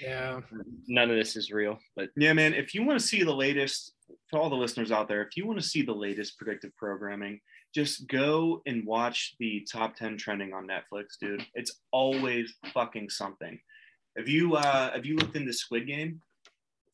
[0.03, 0.41] yeah.
[0.89, 1.79] None of this is real.
[1.95, 3.93] But yeah, man, if you want to see the latest
[4.29, 7.41] for all the listeners out there, if you want to see the latest predictive programming,
[7.75, 11.45] just go and watch the top 10 trending on Netflix, dude.
[11.55, 13.59] It's always fucking something.
[14.17, 16.21] Have you uh have you looked into Squid Game?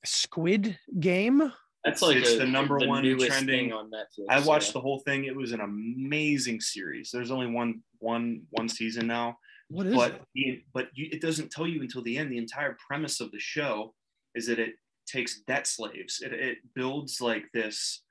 [0.04, 1.52] Squid Game?
[1.84, 4.26] That's like it's a, the number the one trending on Netflix.
[4.28, 4.72] I watched yeah.
[4.74, 5.24] the whole thing.
[5.24, 7.10] It was an amazing series.
[7.12, 9.38] There's only one one one season now.
[9.68, 10.22] What is but it?
[10.34, 12.30] The, but you, it doesn't tell you until the end.
[12.30, 13.94] The entire premise of the show
[14.34, 14.74] is that it
[15.06, 16.20] takes debt slaves.
[16.20, 18.02] It, it builds like this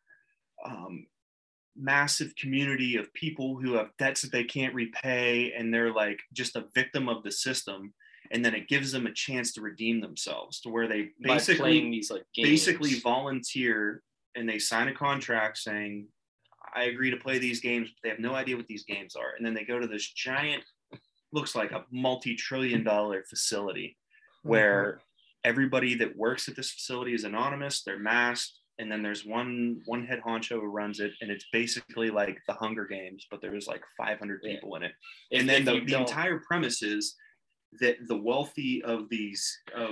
[0.65, 1.05] um,
[1.77, 6.55] massive community of people who have debts that they can't repay and they're like just
[6.55, 7.93] a victim of the system.
[8.31, 12.11] And then it gives them a chance to redeem themselves to where they basically these
[12.11, 14.01] like basically volunteer
[14.35, 16.07] and they sign a contract saying
[16.75, 19.35] i agree to play these games but they have no idea what these games are.
[19.37, 20.63] And then they go to this giant
[21.31, 23.97] looks like a multi-trillion dollar facility
[24.43, 24.99] where mm-hmm.
[25.49, 30.05] everybody that works at this facility is anonymous they're masked and then there's one one
[30.05, 33.83] head honcho who runs it and it's basically like the hunger games but there's like
[33.97, 34.77] 500 people yeah.
[34.77, 34.91] in it.
[35.31, 37.15] If, and then the, the entire premise is
[37.79, 39.91] that the wealthy of these of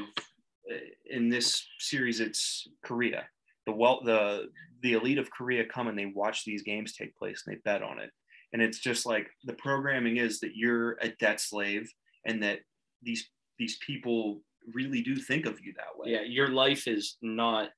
[0.71, 0.77] uh,
[1.09, 3.25] in this series it's korea.
[3.65, 4.49] The well the
[4.81, 7.81] the elite of korea come and they watch these games take place and they bet
[7.81, 8.11] on it.
[8.53, 11.91] And it's just like the programming is that you're a debt slave
[12.25, 12.59] and that
[13.01, 13.27] these
[13.57, 14.41] these people
[14.73, 16.11] really do think of you that way.
[16.11, 17.69] Yeah your life is not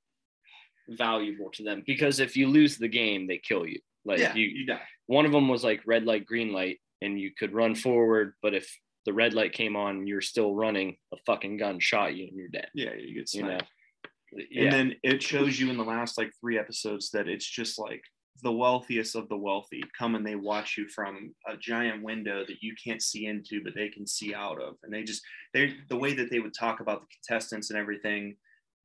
[0.90, 3.80] valuable to them because if you lose the game, they kill you.
[4.06, 4.82] Like yeah, you, you die.
[5.08, 8.54] One of them was like red light, green light, and you could run forward, but
[8.54, 8.74] if
[9.06, 12.36] the red light came on and you're still running, a fucking gun shot you and
[12.36, 12.68] you're dead.
[12.74, 13.48] Yeah, you get You know.
[13.50, 13.72] sniped.
[14.52, 14.64] Yeah.
[14.64, 18.02] And then it shows you in the last like three episodes that it's just like
[18.44, 22.62] the wealthiest of the wealthy come and they watch you from a giant window that
[22.62, 24.76] you can't see into, but they can see out of.
[24.84, 25.22] And they just
[25.54, 28.36] they the way that they would talk about the contestants and everything,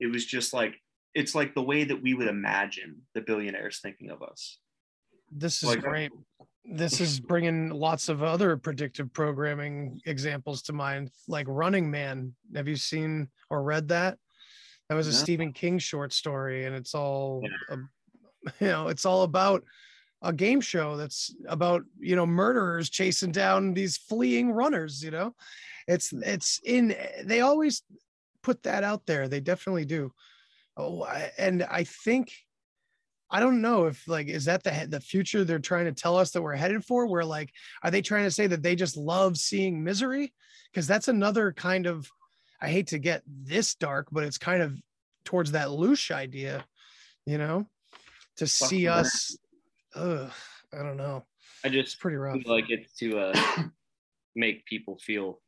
[0.01, 0.77] it was just like
[1.15, 4.59] it's like the way that we would imagine the billionaires thinking of us.
[5.31, 6.13] This is Like- great.
[6.65, 12.37] This is bringing lots of other predictive programming examples to mind, like Running Man.
[12.55, 14.19] Have you seen or read that?
[14.89, 15.17] That was a No.
[15.17, 17.77] Stephen King short story, and it's all, uh,
[18.61, 19.65] you know, it's all about
[20.23, 25.03] a game show that's about you know murderers chasing down these fleeing runners.
[25.03, 25.35] You know,
[25.89, 26.95] it's it's in.
[27.25, 27.83] They always
[28.43, 29.27] put that out there.
[29.27, 30.13] They definitely do.
[30.77, 32.33] Oh, I- and I think
[33.31, 36.33] I don't know if like is that the the future they're trying to tell us
[36.33, 37.07] that we're headed for?
[37.07, 37.51] Where like
[37.83, 40.35] are they trying to say that they just love seeing misery?
[40.71, 42.09] Because that's another kind of
[42.61, 44.79] I hate to get this dark, but it's kind of
[45.25, 46.65] towards that loosh idea,
[47.27, 47.67] you know,
[48.37, 49.37] to see us.
[49.95, 50.31] Ugh,
[50.73, 51.25] I don't know.
[51.65, 52.45] I just pretty rough.
[52.47, 53.63] like it's to uh,
[54.37, 55.41] make people feel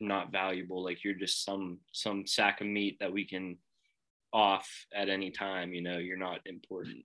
[0.00, 3.58] not valuable, like you're just some some sack of meat that we can
[4.32, 5.72] off at any time.
[5.72, 7.04] You know, you're not important.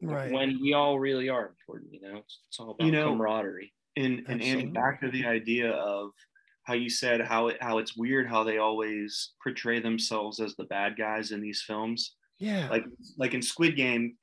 [0.00, 0.30] Right.
[0.30, 1.92] When we all really are important.
[1.92, 3.72] You know, it's, it's all about You know, camaraderie.
[3.96, 4.70] And and Andy, Absolutely.
[4.72, 6.10] back to the idea of
[6.64, 10.64] how you said how it how it's weird how they always portray themselves as the
[10.64, 12.14] bad guys in these films.
[12.38, 12.68] Yeah.
[12.68, 12.84] Like
[13.16, 14.16] like in Squid Game,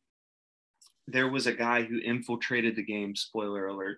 [1.08, 3.98] there was a guy who infiltrated the game, spoiler alert,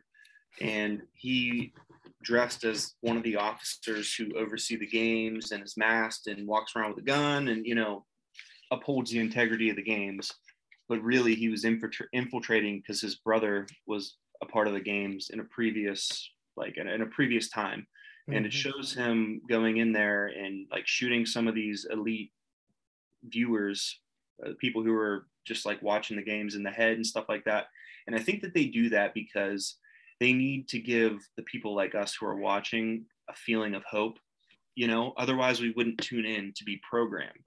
[0.59, 1.73] and he
[2.23, 6.75] dressed as one of the officers who oversee the games and is masked and walks
[6.75, 8.05] around with a gun and you know
[8.71, 10.31] upholds the integrity of the games
[10.89, 15.39] but really he was infiltrating because his brother was a part of the games in
[15.39, 17.87] a previous like in, a previous time
[18.31, 18.55] and it Mhm.
[18.55, 22.31] shows him going in there and like shooting some of these elite
[23.23, 24.01] viewers
[24.45, 27.43] uh, people who are just like watching the games in the head and stuff like
[27.45, 27.67] that
[28.05, 29.77] and i think that they do that because
[30.19, 34.19] they need to give the people like us who are watching a feeling of hope
[34.75, 37.46] you know otherwise we wouldn't tune in to be programmed.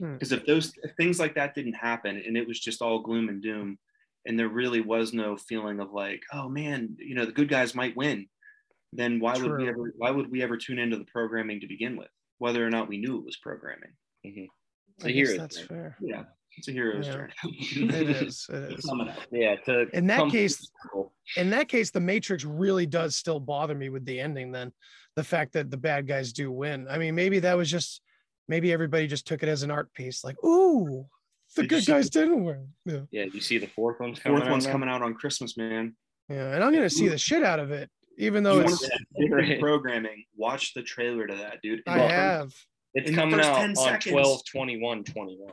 [0.00, 3.28] Because if those if things like that didn't happen and it was just all gloom
[3.28, 3.78] and doom
[4.26, 7.74] and there really was no feeling of like oh man you know the good guys
[7.74, 8.26] might win
[8.92, 11.96] then why would we ever why would we ever tune into the programming to begin
[11.96, 13.90] with whether or not we knew it was programming
[14.26, 14.44] Mm-hmm.
[14.96, 15.68] It's I a hero's that's journey.
[15.68, 15.96] fair.
[16.00, 16.22] yeah
[16.56, 17.12] it's a hero's Yeah.
[17.12, 18.46] journey It is.
[18.50, 18.84] It is.
[18.84, 19.16] Sum it up.
[19.30, 19.54] Yeah.
[19.66, 21.12] To In that case- circle.
[21.36, 24.50] in that case, the Matrix really does still bother me with the ending.
[24.50, 24.72] Then
[25.14, 26.88] the fact that the bad guys do win.
[26.90, 28.02] I mean, maybe that was just
[28.48, 31.06] maybe everybody just took it as an art piece, like, ooh,
[31.56, 32.68] the Did good see guys didn't win.
[32.84, 33.24] Yeah, Yeah.
[33.32, 34.72] You see the fourth one's coming fourth one's now?
[34.72, 35.94] coming out on christmas man
[36.28, 37.88] yeah, and I'm gonna see the shit out of it,
[38.18, 38.82] even though you it's.
[39.16, 39.58] want right.
[39.60, 42.54] programming watch the trailer to that dude I Well, have.
[42.94, 44.12] It's in coming out 10 on seconds.
[44.12, 45.52] 12 21 21.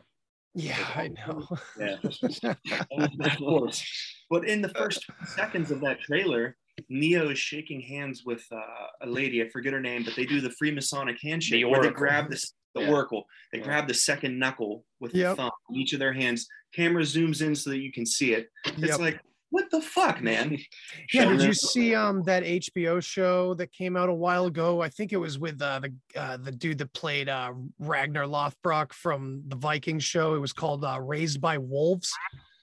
[0.53, 1.47] Yeah, I know.
[1.79, 1.95] Yeah.
[2.03, 4.11] of course.
[4.29, 6.57] But in the first seconds of that trailer,
[6.89, 8.57] Neo is shaking hands with uh,
[9.01, 9.41] a lady.
[9.43, 12.53] I forget her name, but they do the Freemasonic handshake The where they grab this
[12.75, 12.89] the Yeah.
[12.91, 13.25] oracle.
[13.51, 13.63] They Yeah.
[13.65, 15.31] grab the second knuckle with Yep.
[15.31, 16.47] the thumb in each of their hands.
[16.73, 18.49] Camera zooms in so that you can see it.
[18.65, 18.99] It's Yep.
[18.99, 20.51] like, what the fuck, man?
[21.13, 24.81] Yeah, Showing did you see um that HBO show that came out a while ago?
[24.81, 28.91] I think it was with uh, the uh, the dude that played uh, Ragnar Lothbrok
[28.91, 30.35] from the Viking show.
[30.35, 32.11] It was called uh, Raised by Wolves.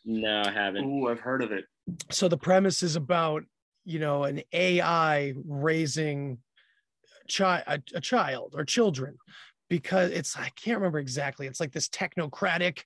[0.05, 0.85] No, I haven't.
[0.85, 1.65] Ooh, I've heard of it.
[2.11, 3.45] So the premise is about
[3.87, 6.39] you know an AI raising
[7.29, 9.17] child a, a child or children
[9.73, 11.47] because it's I can't remember exactly.
[11.47, 12.81] It's like this technocratic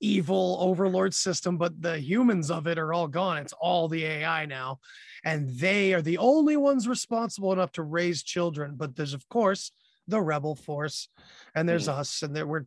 [0.00, 3.38] evil overlord system, but the humans of it are all gone.
[3.38, 4.80] It's all the AI now.
[5.24, 8.74] And they are the only ones responsible enough to raise children.
[8.76, 9.72] But there's, of course,
[10.08, 11.08] the rebel force,
[11.54, 12.20] and there's us.
[12.20, 12.66] And there we're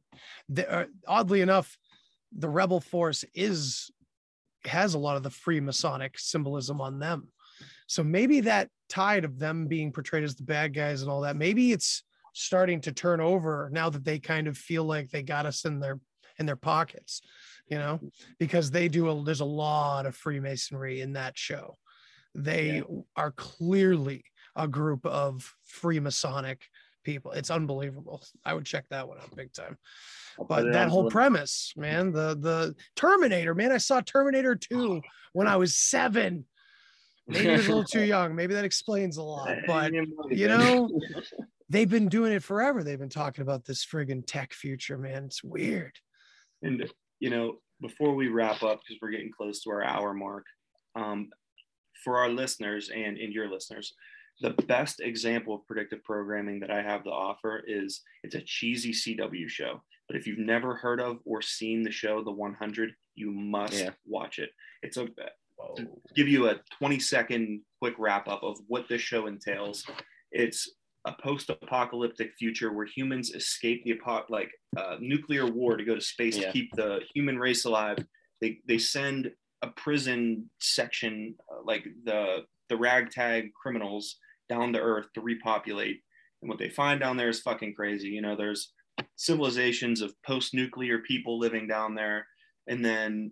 [0.50, 1.78] there, uh, oddly enough,
[2.36, 3.92] the rebel force is
[4.66, 7.28] has a lot of the Freemasonic symbolism on them.
[7.86, 11.36] So maybe that tide of them being portrayed as the bad guys and all that,
[11.36, 12.04] maybe it's
[12.40, 15.80] starting to turn over now that they kind of feel like they got us in
[15.80, 16.00] their
[16.38, 17.22] in their pockets,
[17.68, 18.00] you know,
[18.40, 21.78] because they do a there's a lot of Freemasonry in that show.
[22.36, 22.84] They
[23.16, 24.24] are clearly
[24.56, 26.62] a group of Freemasonic
[27.04, 27.32] people.
[27.32, 28.24] It's unbelievable.
[28.46, 29.78] I would check that one out big time.
[30.48, 35.02] But that whole premise, man, the the Terminator, man, I saw Terminator 2
[35.34, 36.46] when I was seven.
[37.28, 38.36] Maybe I was a little too young.
[38.36, 39.50] Maybe that explains a lot.
[39.68, 39.92] But
[40.30, 40.90] you know,
[41.70, 42.84] they've been doing it forever.
[42.84, 45.26] They've been talking about this friggin' tech future, man.
[45.26, 45.94] It's weird.
[46.62, 46.90] And
[47.20, 50.46] you know, before we wrap up, because we're getting close to our hour mark,
[50.96, 51.30] um,
[52.04, 53.94] for our listeners and and your listeners,
[54.42, 58.92] the best example of predictive programming that I have to offer is it's a cheesy
[58.92, 59.82] CW show.
[60.08, 63.92] But if you've never heard of or seen the show The 100, you must Yeah.
[64.06, 64.52] watch it.
[64.82, 65.08] It's a
[65.76, 69.86] to give you a 20 second quick wrap up of what this show entails.
[70.32, 70.72] It's
[71.06, 76.02] a post-apocalyptic future where humans escape the apo- like uh, nuclear war to go to
[76.02, 76.48] space Yeah.
[76.48, 77.98] to keep the human race alive.
[78.42, 79.32] They they send
[79.62, 84.18] a prison section uh, like the the ragtag criminals
[84.50, 86.02] down to Earth to repopulate,
[86.42, 88.10] and what they find down there is fucking crazy.
[88.10, 88.74] You know, there's
[89.16, 92.28] civilizations of post-nuclear people living down there,
[92.68, 93.32] and then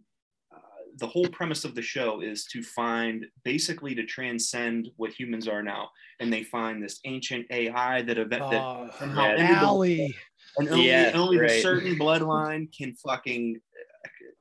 [0.97, 5.61] the whole premise of the show is to find basically to transcend what humans are
[5.63, 5.89] now.
[6.19, 9.29] And they find this ancient ai that, event that Oh, somehow yeah.
[9.31, 10.15] ended the- Allie.
[10.57, 13.59] and only, Yeah, only a certain bloodline can fucking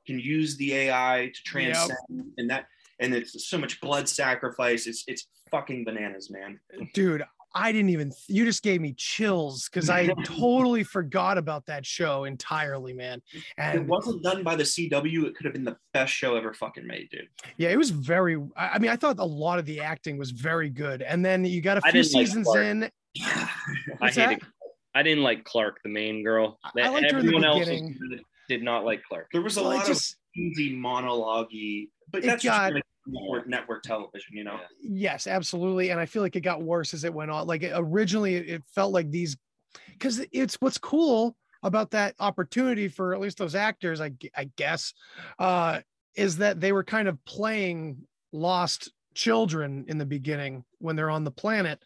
[0.07, 1.99] can use the ai to transcend.
[2.39, 2.67] And that
[3.01, 4.87] and it's so much blood sacrifice.
[4.87, 6.59] It's it's fucking bananas man.
[6.95, 7.23] Dude
[7.57, 12.25] i didn't even you just gave me chills because i totally forgot about that show
[12.25, 16.13] entirely man if it wasn't done by the cw it could have been the best
[16.13, 17.27] show ever fucking made dude
[17.57, 20.31] yeah it was very i I mean i thought a lot of the acting was
[20.31, 22.67] very good and then you got a few didn't like seasons Clarke.
[22.67, 22.91] in
[23.23, 24.15] I hated.
[24.15, 24.39] that?
[24.95, 26.59] I didn't like Clarke, the main girl.
[26.65, 27.99] I- I liked her the Everyone else beginning.
[28.49, 29.29] did not like Clarke.
[29.33, 31.49] there was a Well, lot just- of easy monologue
[32.13, 34.59] but It that's got- just network, network television you know?
[34.81, 37.47] Yes absolutely and i feel like it got worse as it went on.
[37.47, 39.37] Like originally it felt like these
[39.93, 44.93] because it's what's cool about that opportunity for at least those actors i, I guess
[45.39, 45.81] uh
[46.15, 51.25] is that they were kind of playing lost children in the beginning when they're on
[51.25, 51.83] the planet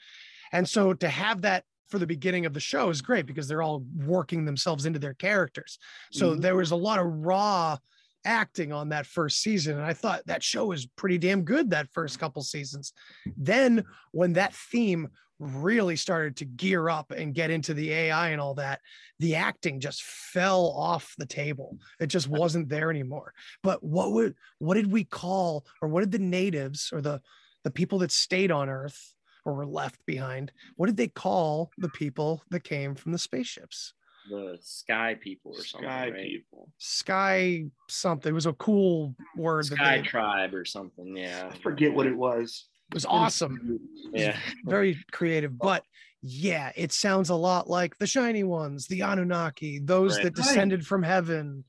[0.53, 3.63] and so to have that for the beginning of the show is great because they're
[3.63, 5.77] all working themselves into their characters.
[6.13, 6.41] So Mhm.
[6.41, 7.79] there was a lot of raw
[8.25, 11.91] acting on that first season and i thought that show was pretty damn good that
[11.93, 12.93] first couple seasons.
[13.37, 15.09] Then when that theme
[15.39, 18.81] really started to gear up and get into the ai and all that
[19.19, 21.79] the acting just fell off the table.
[21.99, 23.33] It just wasn't there anymore.
[23.63, 27.23] But what would what did we call or what did the natives or the
[27.65, 29.15] the people that stayed on earth
[29.47, 33.95] or were left behind what did they call the people that came from the spaceships
[34.31, 36.15] The Sky People or something, sky right?
[36.15, 41.17] people sky something it was a cool word Sky they- Tribe or something.
[41.17, 41.51] Yeah.
[41.53, 43.79] i forget what it was it was awesome
[44.13, 44.37] Yeah.
[44.65, 45.85] very creative but
[46.23, 50.25] yeah it sounds a lot like the shiny ones the anunnaki those Right.
[50.25, 51.65] that descended from heaven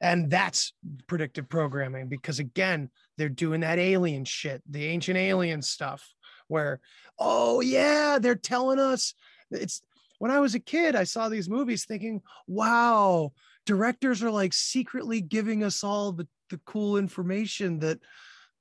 [0.00, 0.72] and that's
[1.06, 6.06] predictive programming because again they're doing that alien shit the ancient alien stuff
[6.48, 6.80] where
[7.18, 9.14] oh yeah they're telling us
[9.50, 9.82] it's
[10.20, 13.32] when i was a kid i saw these movies thinking wow
[13.66, 17.98] directors are like secretly giving us all the, the cool information that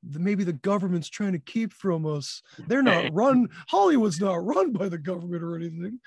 [0.03, 2.41] the, maybe the government's trying to keep from us.
[2.67, 3.49] They're not run.
[3.67, 5.99] Hollywood's not run by the government or anything.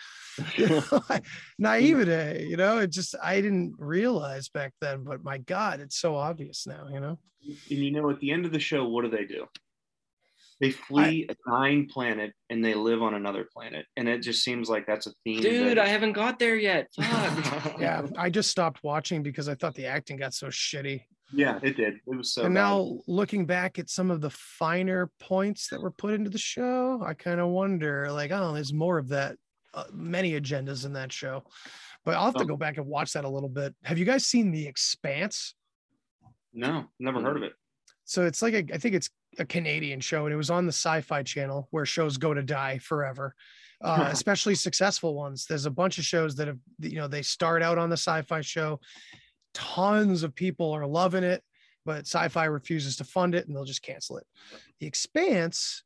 [0.56, 1.00] You know,
[1.58, 2.78] Naivete, you know.
[2.78, 6.88] It just I didn't realize back then, but my God, it's so obvious now.
[6.90, 7.18] You know.
[7.44, 9.46] and you know at the end of the show what do they do
[10.62, 14.70] they flee a dying planet and they live on another planet and it just seems
[14.70, 16.88] like that's a theme Dude, that- I haven't got there yet.
[16.98, 17.78] Fuck.
[17.80, 21.02] Yeah, I just stopped watching because I thought the acting got so shitty.
[21.32, 22.60] yeah it did it was so and bad.
[22.62, 27.02] now looking back at some of the finer points that were put into the show,
[27.04, 29.36] I kind of wonder, like, oh, there's more of that,
[29.74, 31.42] uh, many agendas in that show.
[32.04, 32.46] But I'll have to Oh.
[32.46, 33.74] go back and watch that a little bit.
[33.84, 35.54] Have you guys seen The Expanse?
[36.54, 37.54] no never heard of it
[38.04, 39.08] So it's like a, I think it's
[39.38, 42.78] a Canadian show, and it was on the Sci-Fi Channel where shows go to die
[42.78, 43.34] forever,
[43.80, 45.46] uh, especially successful ones.
[45.46, 48.42] There's a bunch of shows that have, you know, they start out on the Sci-Fi
[48.42, 48.80] show,
[49.54, 51.42] tons of people are loving it,
[51.84, 54.26] but Sci-Fi refuses to fund it, and they'll just cancel it.
[54.80, 55.82] The Expanse,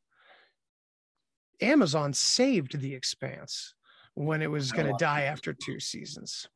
[1.61, 3.75] Amazon saved The Expanse
[4.15, 6.49] when it was going to die after two seasons.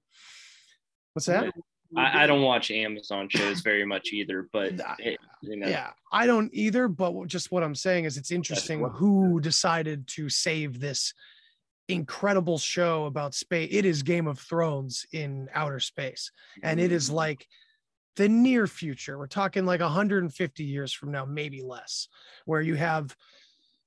[1.12, 1.52] What's that?
[1.96, 6.26] I, I don't watch Amazon shows very much either, but it, you know, Yeah, I
[6.26, 6.88] don't either.
[6.88, 11.14] But just what I'm saying is, it's interesting what- who decided to save this
[11.88, 13.68] incredible show about space.
[13.72, 16.30] It is Game of Thrones in outer space,
[16.62, 17.14] and it is mm.
[17.14, 17.46] like
[18.16, 19.18] the near future.
[19.18, 22.08] We're talking like 150 years from now, maybe less,
[22.44, 23.16] where you have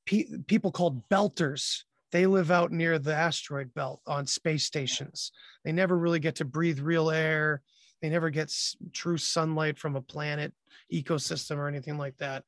[0.06, 1.84] pe- people called belters.
[2.12, 5.32] They live out near the asteroid belt on space stations.
[5.66, 7.62] They never really get to breathe real air.
[8.04, 10.51] They never get s- true sunlight from a planet
[10.91, 12.43] ecosystem or anything like that.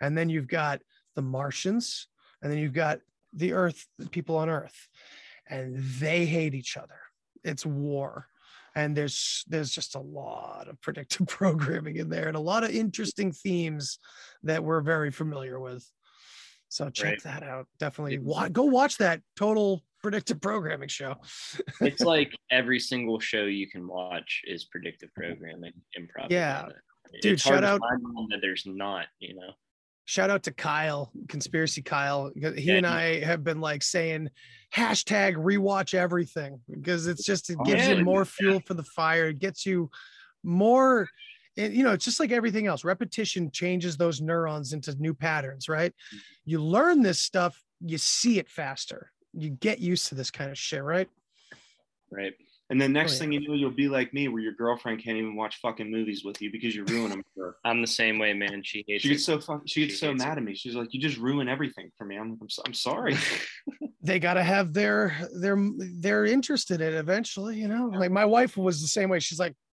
[0.00, 0.80] And then you've got
[1.14, 2.08] the Martians,
[2.40, 3.00] and then you've got
[3.34, 4.88] the Earth, the people on Earth,
[5.46, 6.98] and they hate each other.
[7.44, 8.28] It's war.
[8.74, 12.70] And there's there's just a lot of predictive programming in there and a lot of
[12.70, 13.98] interesting themes
[14.42, 15.86] that we're very familiar with.
[16.74, 17.22] So check Right.
[17.22, 17.68] that out.
[17.78, 21.14] Definitely wa- go watch that total predictive programming show.
[21.80, 25.34] It's like every single show you can watch is predictive mm-hmm.
[25.34, 26.30] programming, improv.
[26.30, 26.66] Yeah.
[27.22, 27.80] Dude, shout out-
[28.30, 29.52] that there's not, you know.
[30.04, 32.32] shout out to Kyle, conspiracy Kyle.
[32.34, 34.30] He Yeah, and I have been like saying
[34.74, 37.94] hashtag rewatch everything because it's just it Oh, gives yeah.
[37.94, 39.28] you more fuel for the fire.
[39.28, 39.90] It gets you
[40.42, 41.06] more.
[41.56, 42.84] And you know, it's just like everything else.
[42.84, 45.92] Repetition changes those neurons into new patterns, right?
[45.92, 46.18] Mm-hmm.
[46.46, 49.10] You learn this stuff, you see it faster.
[49.32, 51.08] You get used to this kind of shit, right?
[52.10, 52.32] Right.
[52.70, 53.18] And then next Oh, yeah.
[53.20, 56.24] thing you know, you'll be like me, where your girlfriend can't even watch fucking movies
[56.24, 57.56] with you because you ruin them for her.
[57.64, 58.62] I'm the same way, man.
[58.64, 59.24] She hates She gets it.
[59.24, 60.40] so fuck, she gets She so mad it.
[60.40, 60.54] at me.
[60.54, 63.16] She's like, "You just ruin everything for me." I'm "I'm, I'm sorry."
[64.02, 68.24] they got to have their their they're interested in it eventually you know like my
[68.26, 69.73] wife was the same way she's like "The f-"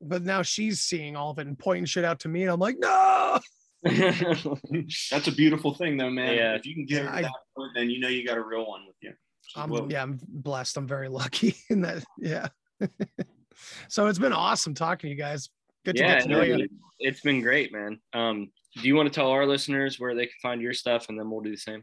[0.00, 2.60] but now she's seeing all of it and pointing shit out to me and i'm
[2.60, 3.38] like no
[3.82, 6.34] That's a beautiful thing, though, man.
[6.36, 6.54] Yeah.
[6.54, 8.36] If you can get her Yeah, to I- that point, then you know you got
[8.36, 9.12] a real one with you.
[9.42, 9.88] She's I'm, whoa.
[9.90, 12.48] yeah i'm blessed i'm very lucky in that yeah
[13.88, 15.48] so it's been awesome talking to you guys
[15.84, 16.70] good to yeah, get to know you it-
[17.02, 17.98] it's been great, man.
[18.12, 21.18] Um, do you want to tell our listeners where they can find your stuff, and
[21.18, 21.82] then we'll do the same?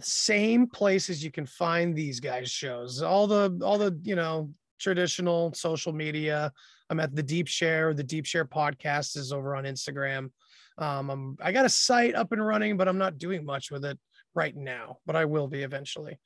[0.00, 4.48] same places you can find these guys shows all the all the you know
[4.78, 6.52] traditional social media.
[6.90, 7.92] I'm at the deep share.
[7.94, 10.30] The deep share podcast is over on instagram.
[10.78, 13.84] Um i'm i got a site up and running but i'm not doing much with
[13.84, 13.98] it
[14.34, 16.18] right now but i will be eventually.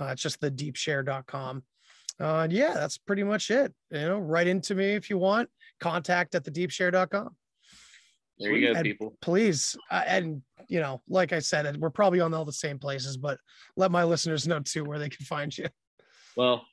[0.00, 1.62] Uh, it's just the deepshare.com
[2.20, 3.72] uh yeah that's pretty much it.
[3.90, 5.48] You know write into me if you want.
[5.80, 7.36] Contact at the deepshare.com
[8.38, 9.16] There you go, And people.
[9.20, 13.16] please uh, and you know like i said we're probably on all the same places
[13.16, 13.38] but
[13.76, 15.66] let my listeners know too where they can find you.
[16.36, 16.64] Well,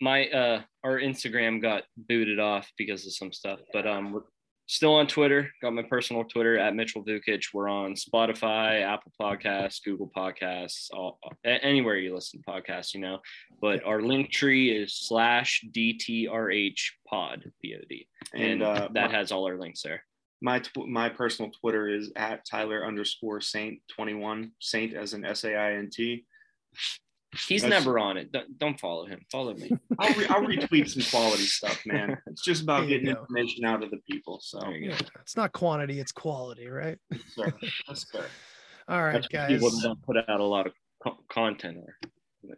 [0.00, 4.22] my uh our Instagram got booted off because of some stuff, but um we're
[4.66, 5.50] still on Twitter.
[5.60, 7.42] Got my personal Twitter at Mitchell Vukic.
[7.52, 13.18] We're on Spotify, Apple Podcasts, Google Podcasts, all, anywhere you listen to podcasts, you know.
[13.60, 19.32] But our link tree is slash DTRH pod pod, and And uh, that my, has
[19.32, 20.04] all our links there.
[20.40, 25.24] my tw- my personal Twitter is at Tyler underscore Saint twenty one Saint as an
[25.24, 26.24] S A I N T.
[27.48, 28.32] He's That's- never on it.
[28.32, 29.20] Don't, don't follow him.
[29.30, 29.70] Follow me.
[29.98, 32.18] I'll, re- I'll retweet some quality stuff, man.
[32.26, 33.20] It's just about getting go.
[33.20, 34.40] information out of the people.
[34.42, 34.94] So There you go.
[34.96, 36.98] yeah, it's not quantity it's quality right
[37.34, 37.52] sir,
[37.86, 38.24] that's fair.
[38.88, 40.72] all right That's what guys people don't put out a lot of
[41.02, 41.96] co- content there.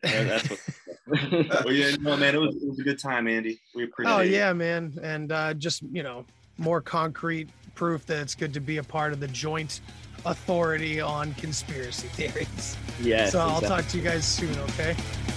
[0.05, 0.61] Uh, That's what.
[1.65, 3.61] well, yeah, no, man, it was, it was a good time, Andy.
[3.75, 4.31] We appreciate oh it.
[4.31, 6.25] yeah man and uh just you know
[6.57, 9.81] more concrete proof that it's good to be a part of the joint
[10.27, 13.33] authority on conspiracy theories yes.
[13.33, 14.95] so i'll talk to you guys soon okay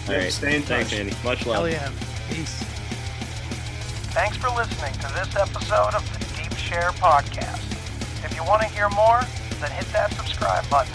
[0.08, 0.32] All Yeah, right.
[0.32, 1.00] stay in Thanks, touch.
[1.00, 1.14] Andy.
[1.24, 1.56] Much love.
[1.56, 1.92] hell yeah
[2.30, 2.64] peace
[4.16, 7.60] Thanks for listening to this episode of the Deep Share Podcast.
[8.24, 9.20] If you want to hear more,
[9.60, 10.94] then hit that subscribe button.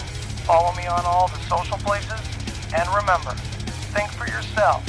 [0.49, 2.19] Follow me on all the social places.
[2.73, 3.29] And remember,
[3.93, 4.81] think for yourself,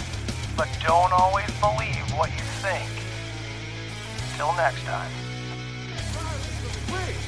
[0.57, 2.89] but don't always believe what you think.
[4.39, 5.11] Till next time.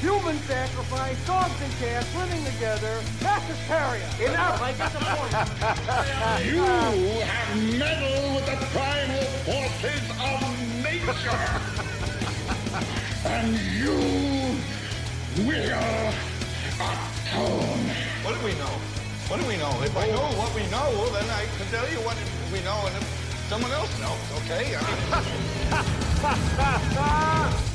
[0.01, 4.05] Human sacrifice, dogs and cats living together, mass hysteria.
[4.29, 5.33] Enough, I get the point.
[6.45, 6.63] You
[7.23, 10.39] have meddled with the primal forces of
[10.83, 11.41] nature.
[13.25, 13.97] and you
[15.47, 16.13] will
[16.75, 17.89] atone.
[18.23, 18.75] What do we know?
[19.27, 19.71] What do we know?
[19.81, 22.17] If I know what we know, then I can tell you what
[22.53, 23.03] we know, and if
[23.49, 24.75] someone else knows, okay?
[24.75, 24.81] I
[27.55, 27.61] mean,